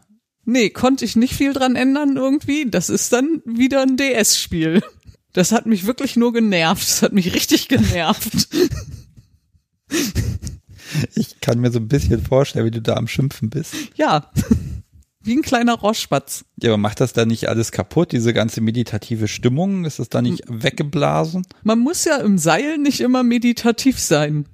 [0.43, 2.69] Nee, konnte ich nicht viel dran ändern irgendwie.
[2.69, 4.83] Das ist dann wieder ein DS-Spiel.
[5.31, 6.83] Das hat mich wirklich nur genervt.
[6.83, 8.49] Das hat mich richtig genervt.
[11.15, 13.73] Ich kann mir so ein bisschen vorstellen, wie du da am Schimpfen bist.
[13.95, 14.31] Ja.
[15.21, 16.45] Wie ein kleiner Rohrspatz.
[16.61, 19.85] Ja, aber macht das da nicht alles kaputt, diese ganze meditative Stimmung?
[19.85, 21.47] Ist das da nicht weggeblasen?
[21.63, 24.45] Man muss ja im Seil nicht immer meditativ sein.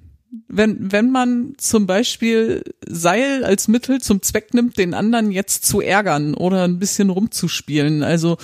[0.48, 5.82] Wenn, wenn man zum Beispiel Seil als Mittel zum Zweck nimmt, den anderen jetzt zu
[5.82, 8.02] ärgern oder ein bisschen rumzuspielen.
[8.02, 8.38] Also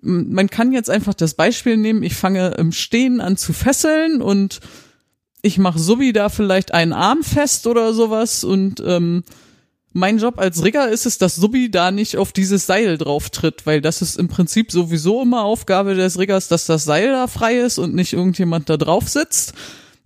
[0.00, 4.60] man kann jetzt einfach das Beispiel nehmen, ich fange im Stehen an zu fesseln und
[5.42, 9.24] ich mache Subi da vielleicht einen Arm fest oder sowas und ähm,
[9.92, 13.66] mein Job als Rigger ist es, dass Subi da nicht auf dieses Seil drauf tritt,
[13.66, 17.58] weil das ist im Prinzip sowieso immer Aufgabe des Riggers, dass das Seil da frei
[17.58, 19.54] ist und nicht irgendjemand da drauf sitzt.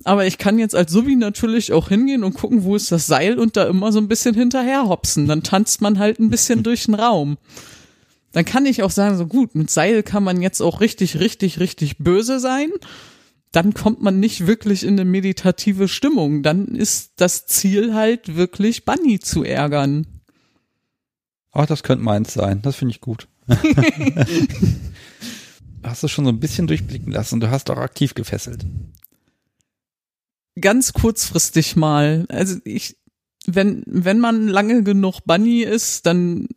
[0.04, 3.38] Aber ich kann jetzt als Subi natürlich auch hingehen und gucken, wo ist das Seil
[3.38, 5.28] und da immer so ein bisschen hinterher hopsen.
[5.28, 7.38] Dann tanzt man halt ein bisschen durch den Raum.
[8.32, 11.60] Dann kann ich auch sagen, so gut, mit Seil kann man jetzt auch richtig, richtig,
[11.60, 12.70] richtig böse sein.
[13.52, 16.42] Dann kommt man nicht wirklich in eine meditative Stimmung.
[16.42, 20.06] Dann ist das Ziel halt wirklich Bunny zu ärgern.
[21.52, 22.62] Ach, das könnte meins sein.
[22.62, 23.28] Das finde ich gut.
[25.82, 27.40] hast du schon so ein bisschen durchblicken lassen.
[27.40, 28.64] Du hast auch aktiv gefesselt.
[30.60, 32.24] ganz kurzfristig mal.
[32.28, 32.96] Also ich,
[33.46, 36.48] wenn, wenn man lange genug Bunny ist, dann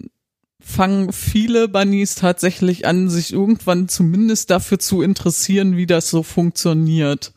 [0.68, 7.34] fangen viele Bunnies tatsächlich an, sich irgendwann zumindest dafür zu interessieren, wie das so funktioniert.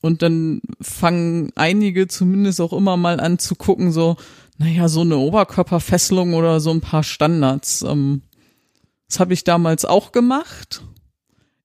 [0.00, 4.16] Und dann fangen einige zumindest auch immer mal an zu gucken, so,
[4.58, 7.82] naja, so eine Oberkörperfesselung oder so ein paar Standards.
[7.82, 8.22] Ähm,
[9.08, 10.82] das habe ich damals auch gemacht.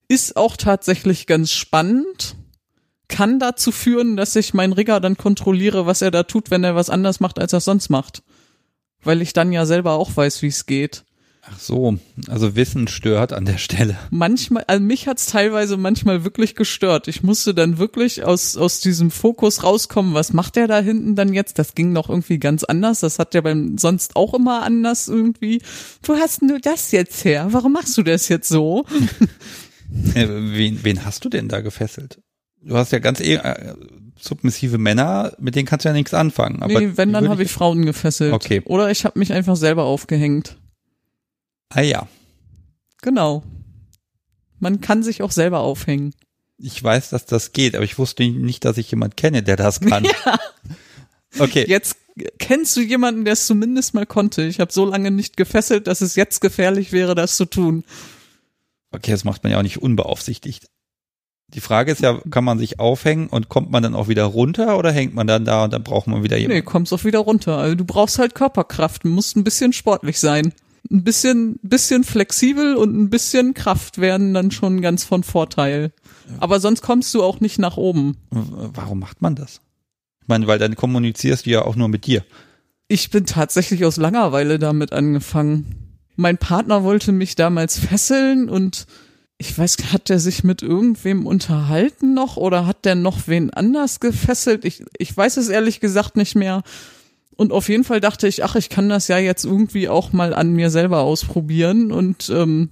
[0.06, 2.36] Ist auch tatsächlich ganz spannend
[3.08, 6.76] kann dazu führen, dass ich meinen Rigger dann kontrolliere, was er da tut, wenn er
[6.76, 8.22] was anders macht, als er sonst macht.
[9.02, 11.04] Weil ich dann ja selber auch weiß, wie es geht.
[11.42, 11.96] Ach so,
[12.28, 13.96] also Wissen stört an der Stelle.
[14.10, 17.08] Manchmal, also mich hat's teilweise manchmal wirklich gestört.
[17.08, 21.32] Ich musste dann wirklich aus, aus diesem Fokus rauskommen, was macht der da hinten dann
[21.32, 21.58] jetzt?
[21.58, 23.00] Das ging noch irgendwie ganz anders.
[23.00, 25.62] Das hat ja beim sonst auch immer anders irgendwie.
[26.02, 27.48] Wo hast denn du das jetzt her?
[27.50, 28.84] Warum machst du das jetzt so?
[30.14, 32.20] Äh, wen, wen hast du denn da gefesselt?
[32.62, 33.40] Du hast ja ganz eh,
[34.20, 36.62] submissive Männer, mit denen kannst du ja nichts anfangen.
[36.62, 38.32] Aber nee, wenn, dann habe ich Frauen gefesselt.
[38.32, 38.62] Okay.
[38.64, 40.56] Oder ich habe mich einfach selber aufgehängt.
[41.70, 42.06] Ah ja,
[43.02, 43.42] Genau.
[44.58, 46.14] Man kann sich auch selber aufhängen.
[46.58, 49.80] ich weiß, dass das geht, aber ich wusste nicht, dass ich jemand kenne, der das
[49.80, 50.06] kann.
[51.38, 51.96] Okay, Jetzt
[52.38, 54.42] kennst du jemanden, der es zumindest mal konnte.
[54.42, 57.84] Ich habe so lange nicht gefesselt, dass es jetzt gefährlich wäre, das zu tun.
[58.92, 60.66] okay, das macht man ja auch nicht unbeaufsichtigt.
[61.54, 64.78] Die Frage ist ja, kann man sich aufhängen und kommt man dann auch wieder runter
[64.78, 66.64] oder hängt man dann da und dann braucht man wieder Nee, jemanden?
[66.64, 67.56] kommst auch wieder runter.
[67.58, 70.52] Also du brauchst halt Körperkraft, musst ein bisschen sportlich sein.
[70.90, 75.92] Ein bisschen, bisschen flexibel und ein bisschen Kraft werden dann schon ganz von Vorteil.
[76.38, 78.16] Aber sonst kommst du auch nicht nach oben.
[78.30, 79.60] Warum macht man das?
[80.22, 82.24] Ich meine, weil dann kommunizierst du ja auch nur mit dir.
[82.88, 85.98] Ich bin tatsächlich aus Langeweile damit angefangen.
[86.16, 88.86] Mein Partner wollte mich damals fesseln und
[89.40, 93.98] ich weiß, hat der sich mit irgendwem unterhalten noch oder hat der noch wen anders
[93.98, 94.66] gefesselt?
[94.66, 96.62] Ich, ich weiß es ehrlich gesagt nicht mehr.
[97.36, 100.34] Und auf jeden Fall dachte ich, ach, ich kann das ja jetzt irgendwie auch mal
[100.34, 101.90] an mir selber ausprobieren.
[101.90, 102.68] Und ähm,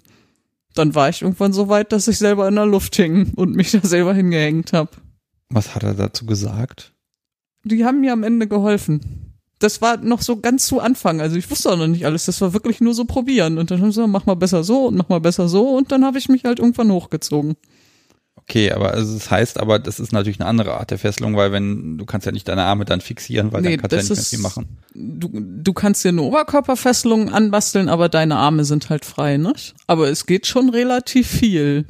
[0.75, 3.71] dann war ich irgendwann so weit, dass ich selber in der Luft hing und mich
[3.71, 4.91] da selber hingehängt habe.
[5.49, 6.93] Was hat er dazu gesagt?
[7.65, 9.28] Die haben mir am Ende geholfen.
[9.59, 11.21] Das war noch so ganz zu Anfang.
[11.21, 12.27] Also ich wusste auch noch nicht alles.
[12.27, 13.59] Das war wirklich nur so probieren.
[13.59, 15.77] Und dann haben sie gesagt, mach mal besser so und mach mal besser so.
[15.77, 17.57] Und dann habe ich mich halt irgendwann hochgezogen.
[18.49, 21.53] Okay, aber also das heißt aber, das ist natürlich eine andere Art der Fesselung, weil
[21.53, 24.21] wenn, du kannst ja nicht deine Arme dann fixieren, weil Nee, dann kannst du ja
[24.21, 24.79] nicht mehr viel machen.
[24.95, 29.75] Du, du kannst dir eine Oberkörperfesselung anbasteln, aber deine Arme sind halt frei, nicht?
[29.87, 31.85] Aber es geht schon relativ viel.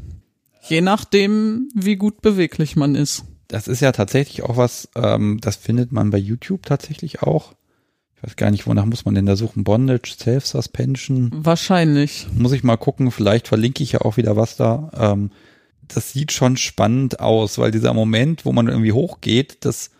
[0.69, 3.25] Je nachdem, wie gut beweglich man ist.
[3.49, 7.55] Das ist ja tatsächlich auch was, ähm, das findet man bei YouTube tatsächlich auch.
[8.17, 9.65] Ich weiß gar nicht, wonach muss man denn da suchen?
[9.65, 11.31] Bondage, Self-Suspension.
[11.33, 12.27] Wahrscheinlich.
[12.35, 14.91] Muss ich mal gucken, vielleicht verlinke ich ja auch wieder was da.
[14.95, 15.31] Ähm,
[15.87, 19.91] das sieht schon spannend aus, weil dieser Moment, wo man irgendwie hochgeht, das,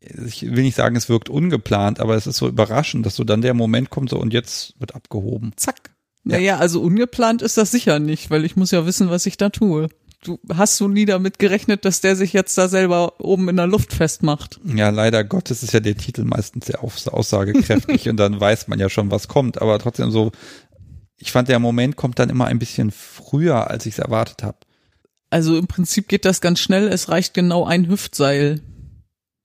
[0.00, 3.40] ich will nicht sagen, es wirkt ungeplant, aber es ist so überraschend, dass so dann
[3.40, 5.52] der Moment kommt so und jetzt wird abgehoben.
[5.56, 5.92] Zack.
[6.22, 9.48] Naja, also ungeplant ist das sicher nicht, weil ich muss ja wissen, was ich da
[9.48, 9.88] tue.
[10.22, 13.66] Du hast du nie damit gerechnet, dass der sich jetzt da selber oben in der
[13.66, 14.60] Luft festmacht.
[14.64, 18.78] Ja, leider Gottes ist ja der Titel meistens sehr aus- aussagekräftig und dann weiß man
[18.78, 19.62] ja schon, was kommt.
[19.62, 20.30] Aber trotzdem so,
[21.16, 24.58] ich fand, der Moment kommt dann immer ein bisschen früher, als ich es erwartet habe.
[25.30, 26.88] Also im Prinzip geht das ganz schnell.
[26.88, 28.60] Es reicht genau ein Hüftseil.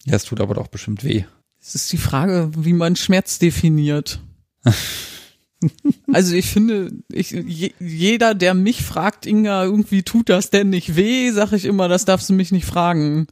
[0.03, 1.23] Ja, es tut aber doch bestimmt weh.
[1.61, 4.19] Es ist die Frage, wie man Schmerz definiert.
[6.11, 10.95] Also ich finde, ich, je, jeder, der mich fragt, Inga, irgendwie tut das denn nicht
[10.95, 13.27] weh, sag ich immer, das darfst du mich nicht fragen.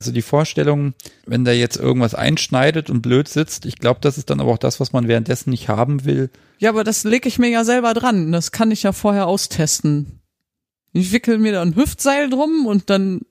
[0.00, 0.94] Also die Vorstellung,
[1.26, 4.58] wenn da jetzt irgendwas einschneidet und blöd sitzt, ich glaube, das ist dann aber auch
[4.58, 6.30] das, was man währenddessen nicht haben will.
[6.58, 8.30] Ja, aber das lege ich mir ja selber dran.
[8.30, 10.20] Das kann ich ja vorher austesten.
[10.92, 13.22] Ich wickel mir da ein Hüftseil drum und dann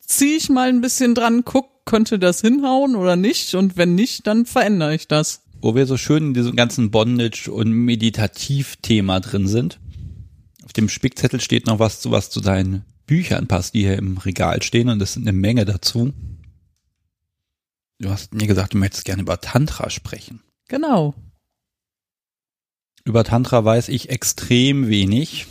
[0.00, 3.54] ziehe ich mal ein bisschen dran, guck, könnte das hinhauen oder nicht?
[3.54, 5.41] Und wenn nicht, dann verändere ich das.
[5.62, 9.78] Wo wir so schön in diesem ganzen Bondage- und Meditativ-Thema drin sind.
[10.64, 14.62] Auf dem Spickzettel steht noch was, was zu deinen Büchern passt, die hier im Regal
[14.62, 16.12] stehen und es sind eine Menge dazu.
[17.98, 20.42] Du hast mir gesagt, du möchtest gerne über Tantra sprechen.
[20.66, 21.14] Genau.
[23.04, 25.46] Über Tantra weiß ich extrem wenig.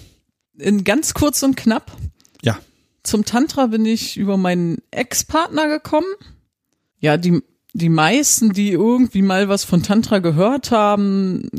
[0.58, 1.96] In ganz kurz und knapp.
[2.42, 2.60] Ja.
[3.04, 6.08] Zum Tantra bin ich über meinen Ex-Partner gekommen.
[7.00, 7.42] Ja, die,
[7.74, 11.50] die meisten, die irgendwie mal was von Tantra gehört haben,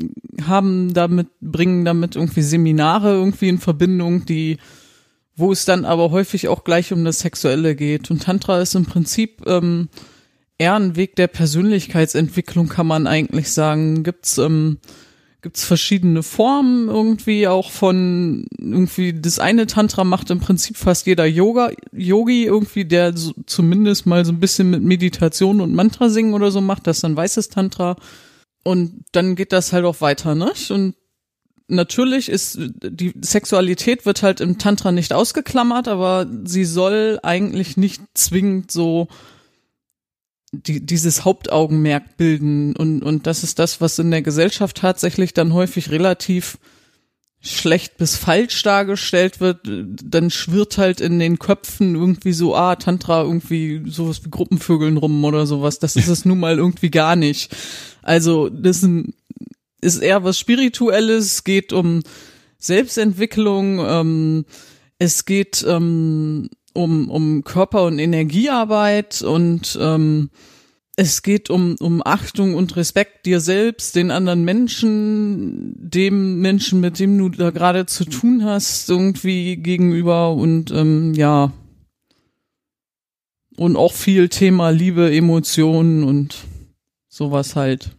[0.47, 4.59] haben damit, bringen damit irgendwie Seminare irgendwie in Verbindung, die
[5.35, 8.11] wo es dann aber häufig auch gleich um das Sexuelle geht.
[8.11, 9.89] Und Tantra ist im Prinzip ähm,
[10.59, 14.03] eher ein Weg der Persönlichkeitsentwicklung, kann man eigentlich sagen.
[14.03, 14.79] Gibt's ähm,
[15.43, 21.27] gibt's verschiedene Formen irgendwie auch von irgendwie das eine Tantra macht im Prinzip fast jeder
[21.27, 26.35] Yoga Yogi irgendwie, der so, zumindest mal so ein bisschen mit Meditation und Mantra singen
[26.35, 27.97] oder so macht, das dann weißes Tantra.
[28.63, 30.53] Und dann geht das halt auch weiter, ne?
[30.71, 30.95] Und
[31.67, 38.03] natürlich ist die Sexualität wird halt im Tantra nicht ausgeklammert, aber sie soll eigentlich nicht
[38.15, 39.09] zwingend so
[40.53, 45.53] die, dieses Hauptaugenmerk bilden und und das ist das, was in der Gesellschaft tatsächlich dann
[45.53, 46.59] häufig relativ
[47.45, 53.23] schlecht bis falsch dargestellt wird, dann schwirrt halt in den Köpfen irgendwie so, ah, Tantra
[53.23, 55.81] irgendwie sowas wie Gruppenvögeln rum oder sowas.
[55.81, 57.55] Das ist es nun mal irgendwie gar nicht.
[58.01, 58.87] Also, das
[59.81, 62.03] ist eher was Spirituelles, geht um
[62.59, 64.45] Selbstentwicklung, ähm,
[64.99, 70.31] es geht ähm, um, um Körper- und Energiearbeit und ähm,
[70.97, 76.99] es geht um, um Achtung und Respekt dir selbst, den anderen Menschen, dem Menschen, mit
[76.99, 81.53] dem du da gerade zu tun hast, irgendwie gegenüber und ähm, ja.
[83.57, 86.37] Und auch viel Thema Liebe, Emotionen und
[87.09, 87.91] sowas halt.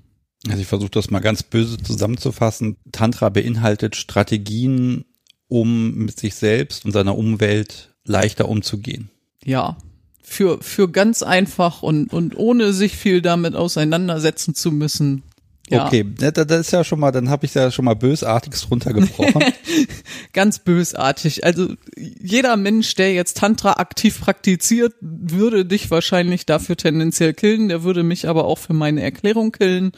[0.47, 2.77] Also ich versuche das mal ganz böse zusammenzufassen.
[2.91, 5.05] Tantra beinhaltet Strategien,
[5.47, 9.09] um mit sich selbst und seiner Umwelt leichter umzugehen.
[9.43, 9.77] Ja,
[10.21, 15.23] für, für ganz einfach und, und ohne sich viel damit auseinandersetzen zu müssen.
[15.69, 15.85] Ja.
[15.85, 19.43] Okay, das ist ja schon mal, dann habe ich ja schon mal bösartigst runtergebrochen.
[20.33, 21.45] Ganz bösartig.
[21.45, 27.69] Also jeder Mensch, der jetzt Tantra aktiv praktiziert, würde dich wahrscheinlich dafür tendenziell killen.
[27.69, 29.93] Der würde mich aber auch für meine Erklärung killen.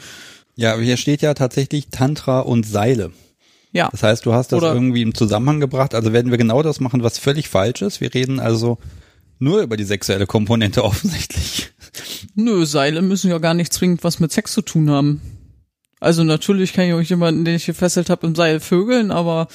[0.56, 3.12] Ja, hier steht ja tatsächlich Tantra und Seile.
[3.76, 3.90] Ja.
[3.92, 5.94] Das heißt, du hast das Oder- irgendwie im Zusammenhang gebracht.
[5.94, 8.00] Also werden wir genau das machen, was völlig falsch ist.
[8.00, 8.78] Wir reden also
[9.38, 11.72] nur über die sexuelle Komponente offensichtlich.
[12.36, 15.22] Nö, Seile müssen ja gar nicht zwingend was mit Sex zu tun haben.
[16.00, 19.48] Also natürlich kann ich euch jemanden, den ich gefesselt habe, im Seil vögeln, aber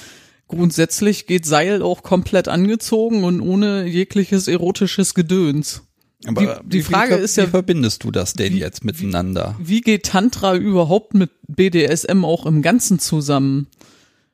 [0.49, 5.83] grundsätzlich geht Seil auch komplett angezogen und ohne jegliches erotisches Gedöns.
[6.27, 8.85] Aber Die- die wie- Frage wie, ist ja- wie verbindest du das denn wie- jetzt
[8.85, 9.57] miteinander?
[9.63, 13.69] Wie geht Tantra überhaupt mit BDSM auch im Ganzen zusammen?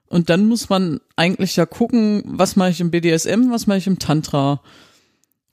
[0.08, 3.86] Und dann muss man eigentlich ja gucken, was mache ich im BDSM, was mache ich
[3.86, 4.62] im Tantra.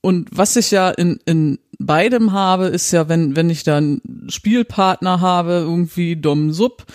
[0.01, 4.27] Und was ich ja in, in beidem habe, ist ja, wenn, wenn ich da einen
[4.29, 6.85] Spielpartner habe, irgendwie Dom Sub,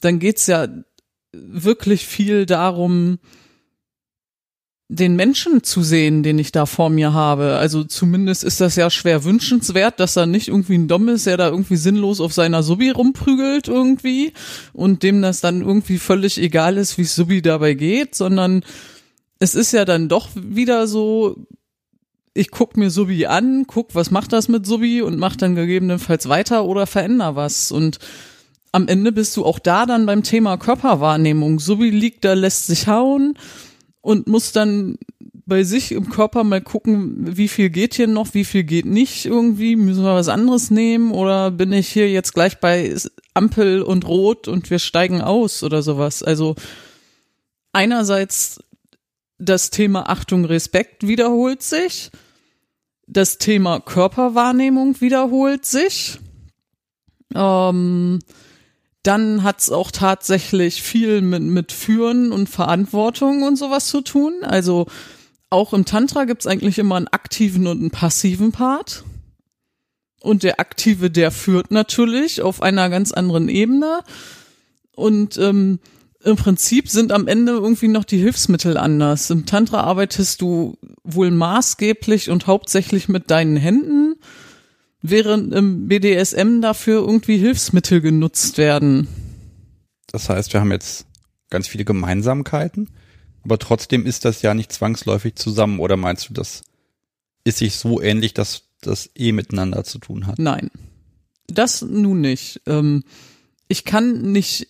[0.00, 0.68] dann geht's ja
[1.32, 3.18] wirklich viel darum,
[4.90, 7.56] den Menschen zu sehen, den ich da vor mir habe.
[7.56, 11.36] Also zumindest ist das ja schwer wünschenswert, dass er nicht irgendwie ein Dom ist, der
[11.36, 14.32] da irgendwie sinnlos auf seiner Subi rumprügelt irgendwie
[14.72, 18.64] und dem das dann irgendwie völlig egal ist, wie Subi dabei geht, sondern
[19.38, 21.36] es ist ja dann doch wieder so,
[22.32, 26.30] ich guck mir Subi an, guck, was macht das mit Subi und mach dann gegebenenfalls
[26.30, 27.98] weiter oder veränder was und
[28.72, 31.58] am Ende bist du auch da dann beim Thema Körperwahrnehmung.
[31.58, 33.34] Subi liegt da, lässt sich hauen
[34.00, 34.98] und muss dann
[35.46, 39.24] bei sich im Körper mal gucken, wie viel geht hier noch, wie viel geht nicht
[39.24, 42.94] irgendwie, müssen wir was anderes nehmen oder bin ich hier jetzt gleich bei
[43.32, 46.22] Ampel und Rot und wir steigen aus oder sowas.
[46.22, 46.54] Also
[47.72, 48.62] einerseits
[49.38, 52.10] das Thema Achtung, Respekt wiederholt sich,
[53.06, 56.18] das Thema Körperwahrnehmung wiederholt sich.
[57.34, 58.18] Ähm,
[59.08, 64.34] dann hat's auch tatsächlich viel mit, mit Führen und Verantwortung und sowas zu tun.
[64.42, 64.86] Also
[65.48, 69.04] auch im Tantra gibt's eigentlich immer einen aktiven und einen passiven Part.
[70.20, 74.00] Und der aktive, der führt natürlich auf einer ganz anderen Ebene.
[74.94, 75.78] Und ähm,
[76.22, 79.30] im Prinzip sind am Ende irgendwie noch die Hilfsmittel anders.
[79.30, 84.16] Im Tantra arbeitest du wohl maßgeblich und hauptsächlich mit deinen Händen,
[85.02, 89.08] während im BDSM dafür irgendwie Hilfsmittel genutzt werden.
[90.08, 91.06] Das heißt, wir haben jetzt
[91.50, 92.90] ganz viele Gemeinsamkeiten,
[93.44, 95.78] aber trotzdem ist das ja nicht zwangsläufig zusammen.
[95.80, 96.62] Oder meinst du, das
[97.44, 100.38] ist sich so ähnlich, dass das eh miteinander zu tun hat?
[100.38, 100.70] Nein,
[101.46, 102.62] das nun nicht.
[102.66, 103.04] Ähm,
[103.68, 104.68] ich kann nicht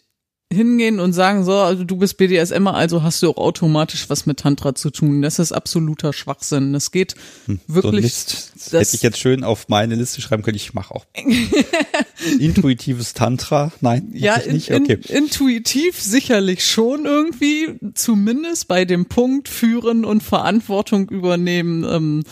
[0.50, 4.38] hingehen und sagen, so, also du bist BDSMer, also hast du auch automatisch was mit
[4.38, 5.20] Tantra zu tun.
[5.20, 6.72] Das ist absoluter Schwachsinn.
[6.72, 8.14] Das geht hm, wirklich.
[8.14, 10.56] So das, hätte ich jetzt schön auf meine Liste schreiben können.
[10.56, 11.04] Ich mache auch
[12.38, 13.72] intuitives Tantra.
[13.82, 14.72] Nein, ja, in, nicht.
[14.72, 14.98] Okay.
[15.08, 21.84] In, intuitiv sicherlich schon irgendwie, zumindest bei dem Punkt führen und Verantwortung übernehmen.
[21.84, 22.24] Ähm,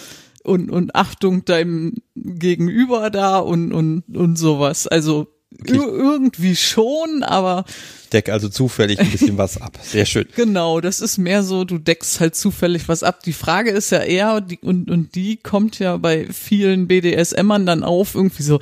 [0.42, 4.86] und, und Achtung deinem Gegenüber da und, und, und sowas.
[4.86, 5.26] Also.
[5.64, 7.64] Irgendwie schon, aber.
[8.12, 9.78] Deck also zufällig ein bisschen was ab.
[9.82, 10.26] Sehr schön.
[10.36, 13.22] Genau, das ist mehr so, du deckst halt zufällig was ab.
[13.22, 17.82] Die Frage ist ja eher, die, und, und die kommt ja bei vielen BDSMern dann
[17.82, 18.60] auf, irgendwie so,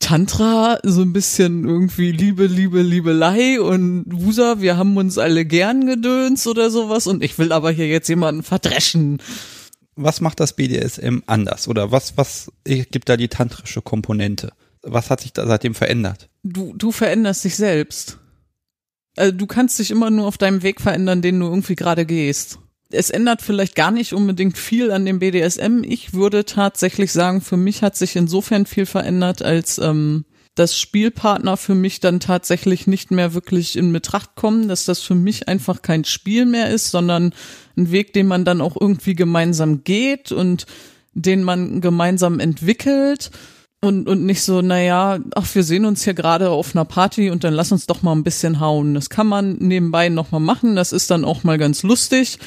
[0.00, 5.86] Tantra, so ein bisschen irgendwie Liebe, Liebe, Liebelei und Wusa, wir haben uns alle gern
[5.86, 9.22] gedöns oder sowas und ich will aber hier jetzt jemanden verdreschen.
[9.96, 14.52] Was macht das BDSM anders oder was, was gibt da die tantrische Komponente?
[14.82, 16.28] Was hat sich da seitdem verändert?
[16.42, 18.18] Du, du veränderst dich selbst.
[19.16, 22.58] Also du kannst dich immer nur auf deinem Weg verändern, den du irgendwie gerade gehst.
[22.90, 25.82] Es ändert vielleicht gar nicht unbedingt viel an dem BDSM.
[25.84, 30.24] Ich würde tatsächlich sagen, für mich hat sich insofern viel verändert, als ähm,
[30.56, 35.14] dass Spielpartner für mich dann tatsächlich nicht mehr wirklich in Betracht kommen, dass das für
[35.14, 37.32] mich einfach kein Spiel mehr ist, sondern
[37.76, 40.66] ein Weg, den man dann auch irgendwie gemeinsam geht und
[41.14, 43.30] den man gemeinsam entwickelt
[43.82, 47.44] und, und nicht so, naja, ach, wir sehen uns hier gerade auf einer Party und
[47.44, 48.94] dann lass uns doch mal ein bisschen hauen.
[48.94, 52.38] Das kann man nebenbei nochmal machen, das ist dann auch mal ganz lustig.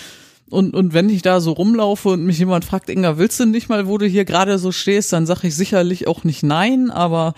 [0.49, 3.69] Und, und wenn ich da so rumlaufe und mich jemand fragt, Inga, willst du nicht
[3.69, 7.33] mal, wo du hier gerade so stehst, dann sage ich sicherlich auch nicht nein, aber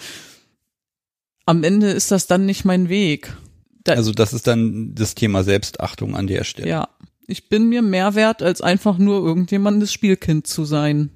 [1.46, 3.38] am Ende ist das dann nicht mein Weg.
[3.86, 6.68] Da, also das ist dann das Thema Selbstachtung an der Stelle.
[6.68, 6.90] Ja,
[7.28, 11.12] ich bin mir mehr wert, als einfach nur irgendjemandes Spielkind zu sein.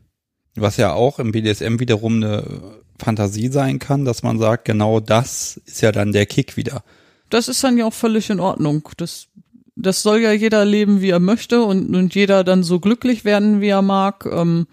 [0.62, 2.43] Was ja auch im BDSM wiederum eine
[2.97, 6.84] Fantasie sein kann, dass man sagt, genau das ist ja dann der Kick wieder.
[7.30, 8.89] Das ist dann ja auch völlig in Ordnung.
[8.97, 9.28] Das,
[9.76, 13.62] das soll ja jeder leben, wie er möchte und, und jeder dann so glücklich werden,
[13.62, 14.26] wie er mag.
[14.32, 14.68] Ähm,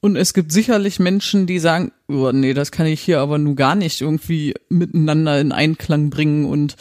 [0.00, 3.56] und es gibt sicherlich Menschen, die sagen, oh, nee, das kann ich hier aber nun
[3.56, 6.76] gar nicht irgendwie miteinander in Einklang bringen und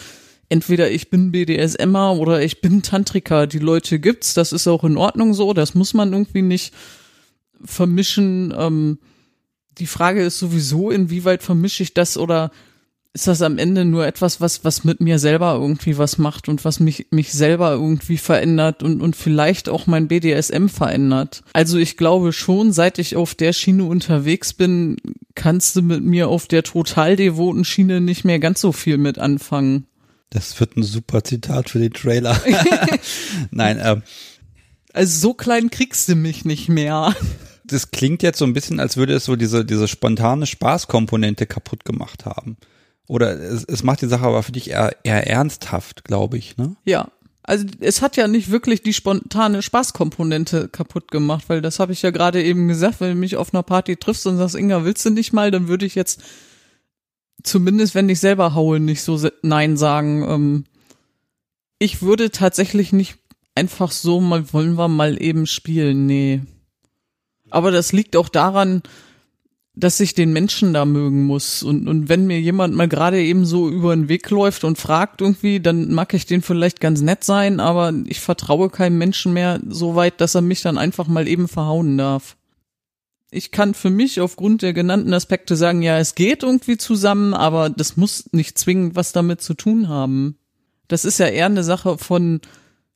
[0.50, 3.48] entweder ich bin BDSMer oder ich bin Tantriker.
[3.48, 6.74] Die Leute gibt's, das ist auch in Ordnung so, das muss man irgendwie nicht
[7.64, 8.54] vermischen.
[8.58, 9.00] Ähm,
[9.78, 12.52] die Frage ist sowieso, inwieweit vermische ich das oder
[13.16, 16.66] ist das am Ende nur etwas, was, was mit mir selber irgendwie was macht und
[16.66, 21.42] was mich, mich selber irgendwie verändert und, und vielleicht auch mein BDSM verändert.
[21.54, 24.98] Also ich glaube schon, seit ich auf der Schiene unterwegs bin,
[25.34, 29.18] kannst du mit mir auf der total devoten Schiene nicht mehr ganz so viel mit
[29.18, 29.86] anfangen.
[30.30, 32.38] Das wird ein super Zitat für den Trailer.
[33.52, 34.02] Nein, ähm,
[34.96, 37.16] also so klein kriegst du mich nicht mehr.
[37.68, 41.84] Das klingt jetzt so ein bisschen, als würde es so diese, diese spontane Spaßkomponente kaputt
[41.84, 42.58] gemacht haben.
[43.08, 46.76] Oder es, es macht die Sache aber für dich eher, eher ernsthaft, glaube ich, ne?
[46.86, 47.10] Ja.
[47.42, 52.02] Also es hat ja nicht wirklich die spontane Spaßkomponente kaputt gemacht, weil das habe ich
[52.02, 55.06] ja gerade eben gesagt, wenn du mich auf einer Party triffst und sagst, Inga, willst
[55.06, 56.22] du nicht mal, dann würde ich jetzt
[57.44, 60.24] zumindest, wenn ich selber haue, nicht so Nein sagen.
[60.28, 60.64] Ähm,
[61.78, 63.18] ich würde tatsächlich nicht
[63.56, 66.06] einfach so mal wollen wir mal eben spielen.
[66.06, 66.42] Nee.
[67.50, 68.84] Aber das liegt auch daran,
[69.76, 71.62] dass ich den Menschen da mögen muss.
[71.62, 75.22] Und, und wenn mir jemand mal gerade eben so über den Weg läuft und fragt
[75.22, 79.60] irgendwie, dann mag ich den vielleicht ganz nett sein, aber ich vertraue keinem Menschen mehr
[79.68, 82.38] so weit, dass er mich dann einfach mal eben verhauen darf.
[83.32, 87.70] Ich kann für mich aufgrund der genannten Aspekte sagen, ja, es geht irgendwie zusammen, aber
[87.70, 90.38] das muss nicht zwingend was damit zu tun haben.
[90.88, 92.40] Das ist ja eher eine Sache von,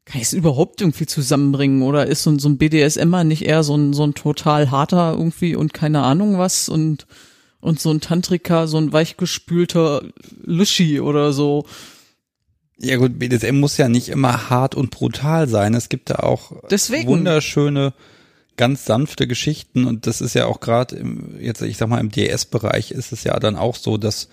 [0.05, 1.81] kann ich es überhaupt irgendwie zusammenbringen?
[1.83, 5.55] Oder ist so, so ein BDSMer nicht eher so ein, so ein total harter irgendwie
[5.55, 7.05] und keine Ahnung was und,
[7.59, 10.03] und so ein Tantrika, so ein weichgespülter
[10.43, 11.65] Luschi oder so?
[12.77, 15.73] Ja gut, BDSM muss ja nicht immer hart und brutal sein.
[15.73, 17.09] Es gibt da auch Deswegen.
[17.09, 17.93] wunderschöne,
[18.55, 22.09] ganz sanfte Geschichten und das ist ja auch gerade im, jetzt ich sag mal im
[22.09, 24.29] DS-Bereich ist es ja dann auch so, dass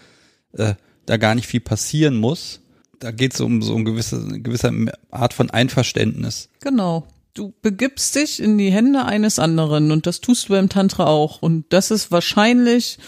[0.53, 0.75] äh,
[1.07, 2.61] da gar nicht viel passieren muss
[3.01, 4.72] da geht es um so eine gewisse, eine gewisse
[5.11, 6.49] Art von Einverständnis.
[6.61, 7.07] Genau.
[7.34, 11.42] Du begibst dich in die Hände eines anderen und das tust du beim Tantra auch.
[11.42, 12.99] Und das ist wahrscheinlich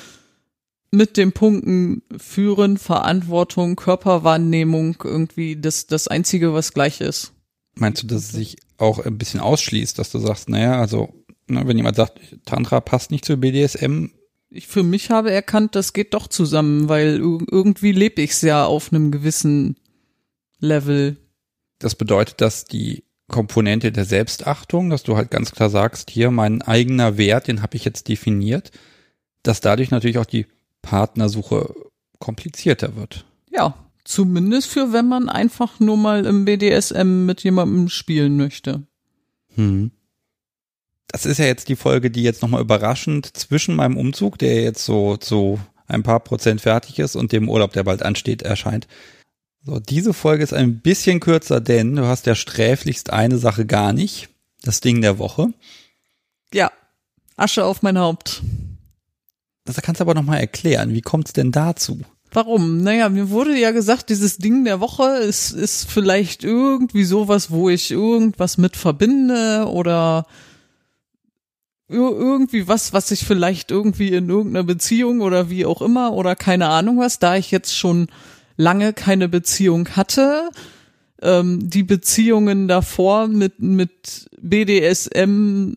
[0.91, 7.33] mit den Punkten Führen, Verantwortung, Körperwahrnehmung irgendwie das, das Einzige, was gleich ist.
[7.75, 11.13] Meinst du, dass es sich auch ein bisschen ausschließt, dass du sagst, naja, also,
[11.47, 14.07] ne, wenn jemand sagt, Tantra passt nicht zu BDSM,
[14.51, 18.41] Ich für mich habe erkannt, das geht doch zusammen, weil ir- irgendwie lebe ich es
[18.43, 19.77] ja auf einem gewissen
[20.61, 21.17] Level.
[21.81, 26.63] das bedeutet, dass die Komponente der Selbstachtung, dass du halt ganz klar sagst, hier mein
[26.63, 28.71] eigener Wert, den habe ich jetzt definiert,
[29.43, 30.47] dass dadurch natürlich auch die
[30.83, 31.75] Partnersuche
[32.19, 33.27] komplizierter wird.
[33.51, 33.75] Ja,
[34.05, 38.83] zumindest für wenn man einfach nur mal im BDSM mit jemandem spielen möchte.
[39.55, 39.91] Hm.
[41.09, 44.85] Das ist ja jetzt die Folge, die jetzt nochmal überraschend zwischen meinem Umzug, der jetzt
[44.85, 48.87] so zu ein paar Prozent fertig ist, und dem Urlaub, der bald ansteht, erscheint.
[49.65, 53.93] So, diese Folge ist ein bisschen kürzer, denn du hast ja sträflichst eine Sache gar
[53.93, 54.29] nicht.
[54.63, 55.49] Das Ding der Woche.
[56.53, 56.71] Ja,
[57.37, 58.43] Asche auf mein Haupt.
[59.65, 60.93] Das kannst du aber nochmal erklären.
[60.93, 62.01] Wie kommt's denn dazu?
[62.33, 62.83] Warum?
[62.83, 67.71] Naja, mir wurde ja gesagt, dieses Ding der Woche ist, ist vielleicht irgendwie sowas, wo
[67.71, 70.27] ich irgendwas mit verbinde oder
[71.89, 76.69] irgendwie was, was ich vielleicht irgendwie in irgendeiner Beziehung oder wie auch immer oder keine
[76.69, 78.09] Ahnung was, da ich jetzt schon
[78.57, 80.51] lange keine Beziehung hatte,
[81.23, 85.73] ähm, die Beziehungen davor mit, mit BDSM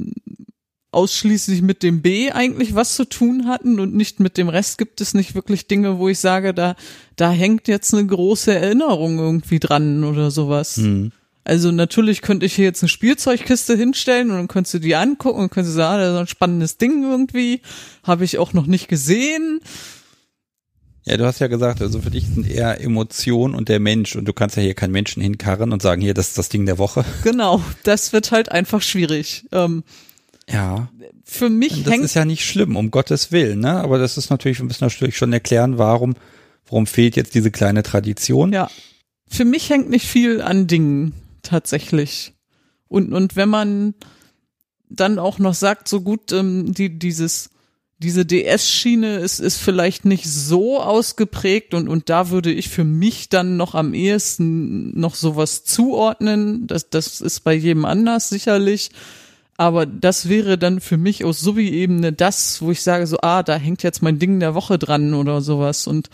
[0.92, 5.00] ausschließlich mit dem B eigentlich was zu tun hatten und nicht mit dem Rest gibt
[5.00, 6.76] es nicht wirklich Dinge, wo ich sage, da,
[7.16, 10.76] da hängt jetzt eine große Erinnerung irgendwie dran oder sowas.
[10.78, 11.14] Hm.
[11.44, 15.40] Also natürlich könnte ich hier jetzt eine Spielzeugkiste hinstellen und dann könntest du die angucken
[15.40, 17.62] und könntest sagen, ah, das ist ein spannendes Ding irgendwie.
[18.04, 19.60] Habe ich auch noch nicht gesehen.
[21.04, 24.26] Ja, du hast ja gesagt, also für dich sind eher Emotionen und der Mensch und
[24.26, 26.78] du kannst ja hier keinen Menschen hinkarren und sagen, hier, das ist das Ding der
[26.78, 27.04] Woche.
[27.24, 29.46] Genau, das wird halt einfach schwierig.
[29.52, 29.84] Ähm,
[30.48, 30.90] Ja.
[31.26, 33.72] für mich Das hängt ist ja nicht schlimm, um Gottes Willen, ne?
[33.78, 36.14] Aber das ist natürlich, wir müssen natürlich schon erklären, warum,
[36.68, 38.54] warum fehlt jetzt diese kleine Tradition.
[38.54, 38.70] Ja.
[39.28, 41.14] Für mich hängt nicht viel an Dingen,
[41.44, 42.34] tatsächlich.
[42.88, 43.94] Und, und wenn man
[44.90, 47.50] dann auch noch sagt, so gut, ähm, die, dieses,
[48.00, 53.30] diese DS-Schiene ist, ist vielleicht nicht so ausgeprägt und, und da würde ich für mich
[53.30, 56.68] dann noch am ehesten noch sowas zuordnen.
[56.68, 58.90] Das, das ist bei jedem anders sicherlich.
[59.56, 63.56] Aber das wäre dann für mich aus Subi-Ebene das, wo ich sage so, ah, da
[63.56, 65.86] hängt jetzt mein Ding der Woche dran oder sowas.
[65.86, 66.10] Und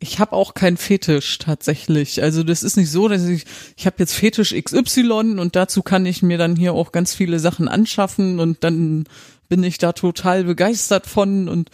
[0.00, 2.22] ich habe auch keinen Fetisch tatsächlich.
[2.22, 3.44] Also das ist nicht so, dass ich,
[3.76, 7.38] ich habe jetzt Fetisch XY und dazu kann ich mir dann hier auch ganz viele
[7.38, 9.04] Sachen anschaffen und dann
[9.48, 11.70] bin ich da total begeistert von und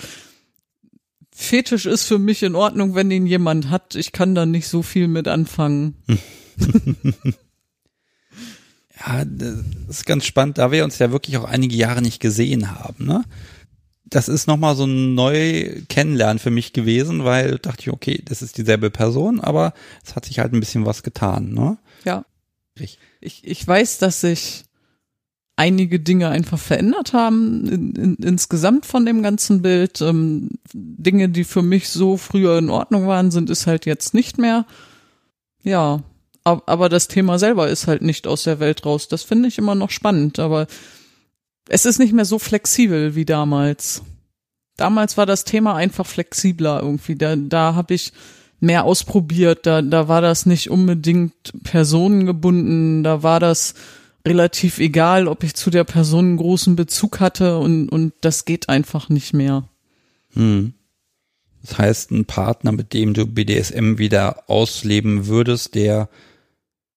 [1.30, 3.94] Fetisch ist für mich in Ordnung, wenn ihn jemand hat.
[3.94, 5.96] Ich kann da nicht so viel mit anfangen.
[8.98, 9.58] Ja, das
[9.88, 13.24] ist ganz spannend, da wir uns ja wirklich auch einige Jahre nicht gesehen haben, ne?
[14.08, 18.40] Das ist nochmal so ein neu Kennenlernen für mich gewesen, weil dachte ich, okay, das
[18.40, 21.76] ist dieselbe Person, aber es hat sich halt ein bisschen was getan, ne?
[22.04, 22.24] Ja.
[22.78, 24.64] Ich- Ich, weiß, dass sich
[25.56, 30.00] einige Dinge einfach verändert haben in, in, insgesamt von dem ganzen Bild.
[30.02, 34.36] Ähm, Dinge, die für mich so früher in Ordnung waren, sind es halt jetzt nicht
[34.38, 34.66] mehr.
[35.62, 36.02] Ja,
[36.44, 39.08] ab- aber das Thema selber ist halt nicht aus der Welt raus.
[39.08, 40.66] Das finde ich immer noch spannend, aber
[41.68, 44.02] es ist nicht mehr so flexibel wie damals.
[44.76, 47.16] Damals war das Thema einfach flexibler irgendwie.
[47.16, 48.12] Da, da habe ich
[48.60, 49.66] mehr ausprobiert.
[49.66, 53.02] Da, da war das nicht unbedingt personengebunden.
[53.02, 53.74] Da war das
[54.26, 58.68] relativ egal, ob ich zu der Person einen großen Bezug hatte und, und das geht
[58.68, 59.68] einfach nicht mehr.
[60.34, 60.74] Hm.
[61.62, 66.08] Das heißt, ein Partner, mit dem du BDSM wieder ausleben würdest, der,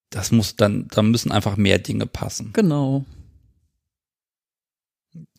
[0.09, 2.51] das muss dann, da müssen einfach mehr Dinge passen.
[2.53, 3.05] Genau.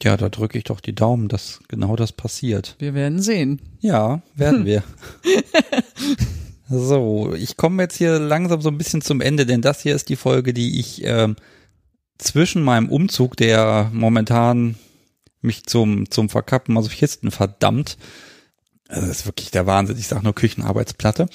[0.02, 2.76] Ja, da drücke ich doch die Daumen, dass genau das passiert.
[2.78, 3.60] Wir werden sehen.
[3.80, 4.82] Ja, werden wir.
[6.68, 10.08] so, ich komme jetzt hier langsam so ein bisschen zum Ende, denn das hier ist
[10.08, 11.36] die Folge, die ich ähm,
[12.18, 14.76] zwischen meinem Umzug, der momentan
[15.42, 17.96] mich zum, zum Verkappen Masochisten verdammt,
[18.90, 21.28] also das ist wirklich der Wahnsinn, ich sage nur Küchenarbeitsplatte,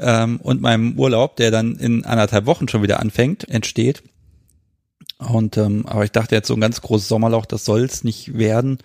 [0.00, 4.02] ähm, und meinem Urlaub, der dann in anderthalb Wochen schon wieder anfängt, entsteht.
[5.28, 8.78] Und ähm, aber ich dachte jetzt so ein ganz großes Sommerloch, das soll's nicht werden.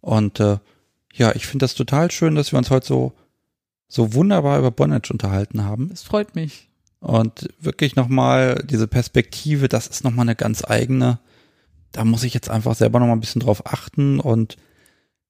[0.00, 0.58] Und äh,
[1.12, 3.12] ja, ich finde das total schön, dass wir uns heute so
[3.88, 6.68] so wunderbar über Bondage unterhalten haben Es freut mich.
[7.00, 11.18] und wirklich nochmal diese Perspektive, das ist nochmal eine ganz eigene.
[11.92, 14.56] Da muss ich jetzt einfach selber nochmal ein bisschen drauf achten und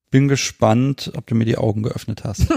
[0.09, 2.47] bin gespannt, ob du mir die Augen geöffnet hast.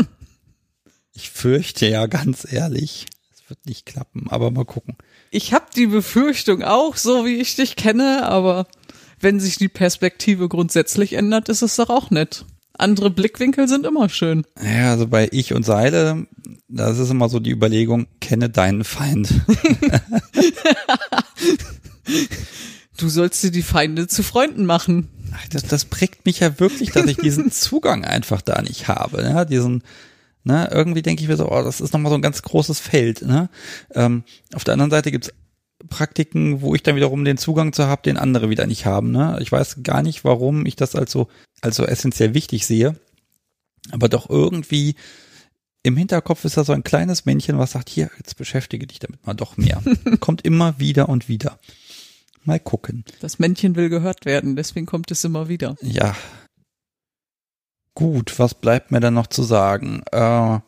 [1.12, 4.96] ich fürchte ja ganz ehrlich, es wird nicht klappen, aber mal gucken.
[5.30, 8.66] Ich habe die Befürchtung auch, so wie ich dich kenne, aber
[9.20, 12.44] wenn sich die Perspektive grundsätzlich ändert, ist es doch auch nett.
[12.76, 14.44] Andere Blickwinkel sind immer schön.
[14.62, 16.26] Ja, also bei Ich und Seile,
[16.68, 19.32] das ist immer so die Überlegung, kenne deinen Feind.
[22.96, 25.08] Du sollst dir die Feinde zu Freunden machen.
[25.32, 29.22] Ach, Das, das prägt mich ja wirklich, dass ich diesen Zugang einfach da nicht habe.
[29.22, 29.82] Ja, diesen,
[30.44, 33.22] ne, irgendwie denke ich mir so, oh, das ist nochmal so ein ganz großes Feld.
[33.22, 33.48] Ne?
[33.94, 35.32] Ähm, auf der anderen Seite gibt's
[35.88, 39.10] Praktiken, wo ich dann wiederum den Zugang zu habe, den andere wieder nicht haben.
[39.12, 39.38] Ne?
[39.40, 41.28] Ich weiß gar nicht, warum ich das als so,
[41.62, 42.96] als so essentiell wichtig sehe.
[43.90, 44.94] Aber doch irgendwie
[45.82, 49.26] im Hinterkopf ist da so ein kleines Männchen, was sagt, hier, jetzt beschäftige dich damit
[49.26, 49.82] mal doch mehr.
[50.20, 51.58] Kommt immer wieder und wieder.
[52.44, 53.04] Mal gucken.
[53.20, 55.76] Das Männchen will gehört werden, deswegen kommt es immer wieder.
[55.82, 56.16] Ja.
[58.00, 60.02] Gut, was bleibt mir dann noch zu sagen?
[60.10, 60.58] Äh,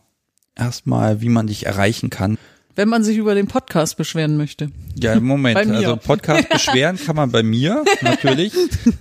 [0.54, 2.36] erstmal, wie man dich erreichen kann.
[2.74, 4.70] Wenn man sich über den Podcast beschweren möchte.
[5.00, 5.58] Ja, im Moment.
[5.72, 8.52] Also Podcast beschweren kann man bei mir, natürlich.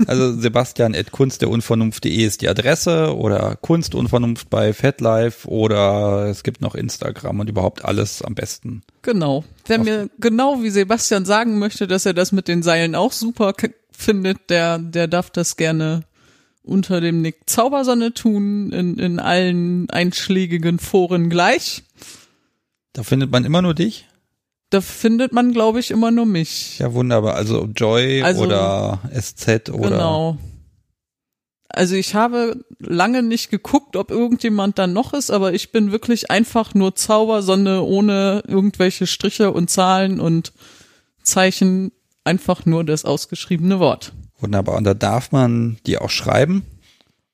[0.07, 6.73] Also Sebastian at kunstderunvernunft.de ist die Adresse oder Kunstunvernunft bei FatLife oder es gibt noch
[6.73, 8.81] Instagram und überhaupt alles am besten.
[9.01, 9.43] Genau.
[9.67, 13.53] Wer mir genau wie Sebastian sagen möchte, dass er das mit den Seilen auch super
[13.91, 16.03] findet, der, der darf das gerne
[16.63, 21.83] unter dem Nick Zaubersonne tun, in, in allen einschlägigen Foren gleich.
[22.93, 24.07] Da findet man immer nur dich.
[24.69, 26.79] Da findet man, glaube ich, immer nur mich.
[26.79, 27.35] Ja, wunderbar.
[27.35, 30.37] Also Joy Also- oder SZ oder Genau.
[31.73, 36.29] Also ich habe lange nicht geguckt, ob irgendjemand da noch ist, aber ich bin wirklich
[36.29, 40.51] einfach nur Zaubersonne ohne irgendwelche Striche und Zahlen und
[41.23, 41.93] Zeichen,
[42.25, 44.11] einfach nur das ausgeschriebene Wort.
[44.41, 44.77] Wunderbar.
[44.77, 46.65] Und da darf man dir auch schreiben.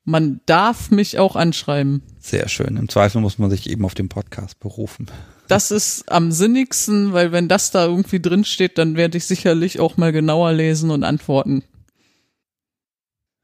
[0.03, 2.01] Man darf mich auch anschreiben.
[2.19, 2.77] Sehr schön.
[2.77, 5.07] Im Zweifel muss man sich eben auf den Podcast berufen.
[5.47, 9.79] Das ist am sinnigsten, weil wenn das da irgendwie drin steht, dann werde ich sicherlich
[9.79, 11.63] auch mal genauer lesen und antworten.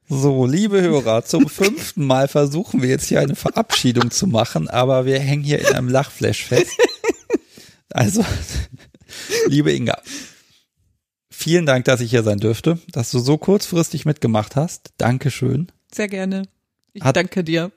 [0.08, 5.06] So, liebe Hörer, zum fünften Mal versuchen wir jetzt hier eine Verabschiedung zu machen, aber
[5.06, 6.76] wir hängen hier in einem Lachflash fest.
[7.90, 8.24] Also,
[9.46, 9.98] liebe Inga,
[11.34, 14.90] vielen Dank, dass ich hier sein dürfte, dass du so kurzfristig mitgemacht hast.
[14.98, 15.68] Dankeschön.
[15.92, 16.42] Sehr gerne.
[16.92, 17.72] Ich Hat- danke dir.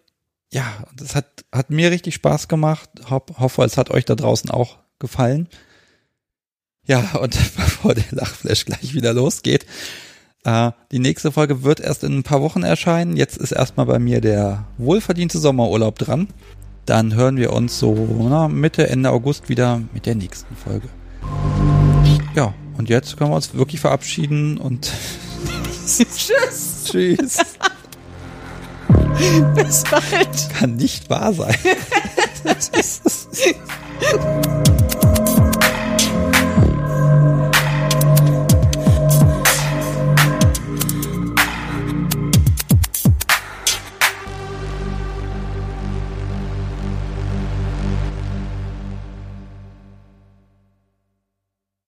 [0.52, 0.66] Ja,
[0.96, 2.90] das hat, hat mir richtig Spaß gemacht.
[3.10, 5.50] Hopp, hoffe, es hat euch da draußen auch gefallen.
[6.86, 9.66] Ja, und bevor der Lachflash gleich wieder losgeht,
[10.46, 13.18] äh, die nächste Folge wird erst in ein paar Wochen erscheinen.
[13.18, 16.30] Jetzt ist erstmal bei mir der wohlverdiente Sommerurlaub dran.
[16.86, 17.94] Dann hören wir uns so
[18.30, 20.88] na, Mitte, Ende August wieder mit der nächsten Folge.
[22.34, 24.88] Ja, und jetzt können wir uns wirklich verabschieden und
[25.86, 26.84] Tschüss.
[26.86, 27.38] tschüss.
[29.56, 30.50] Bis bald.
[30.54, 31.56] Kann nicht wahr sein.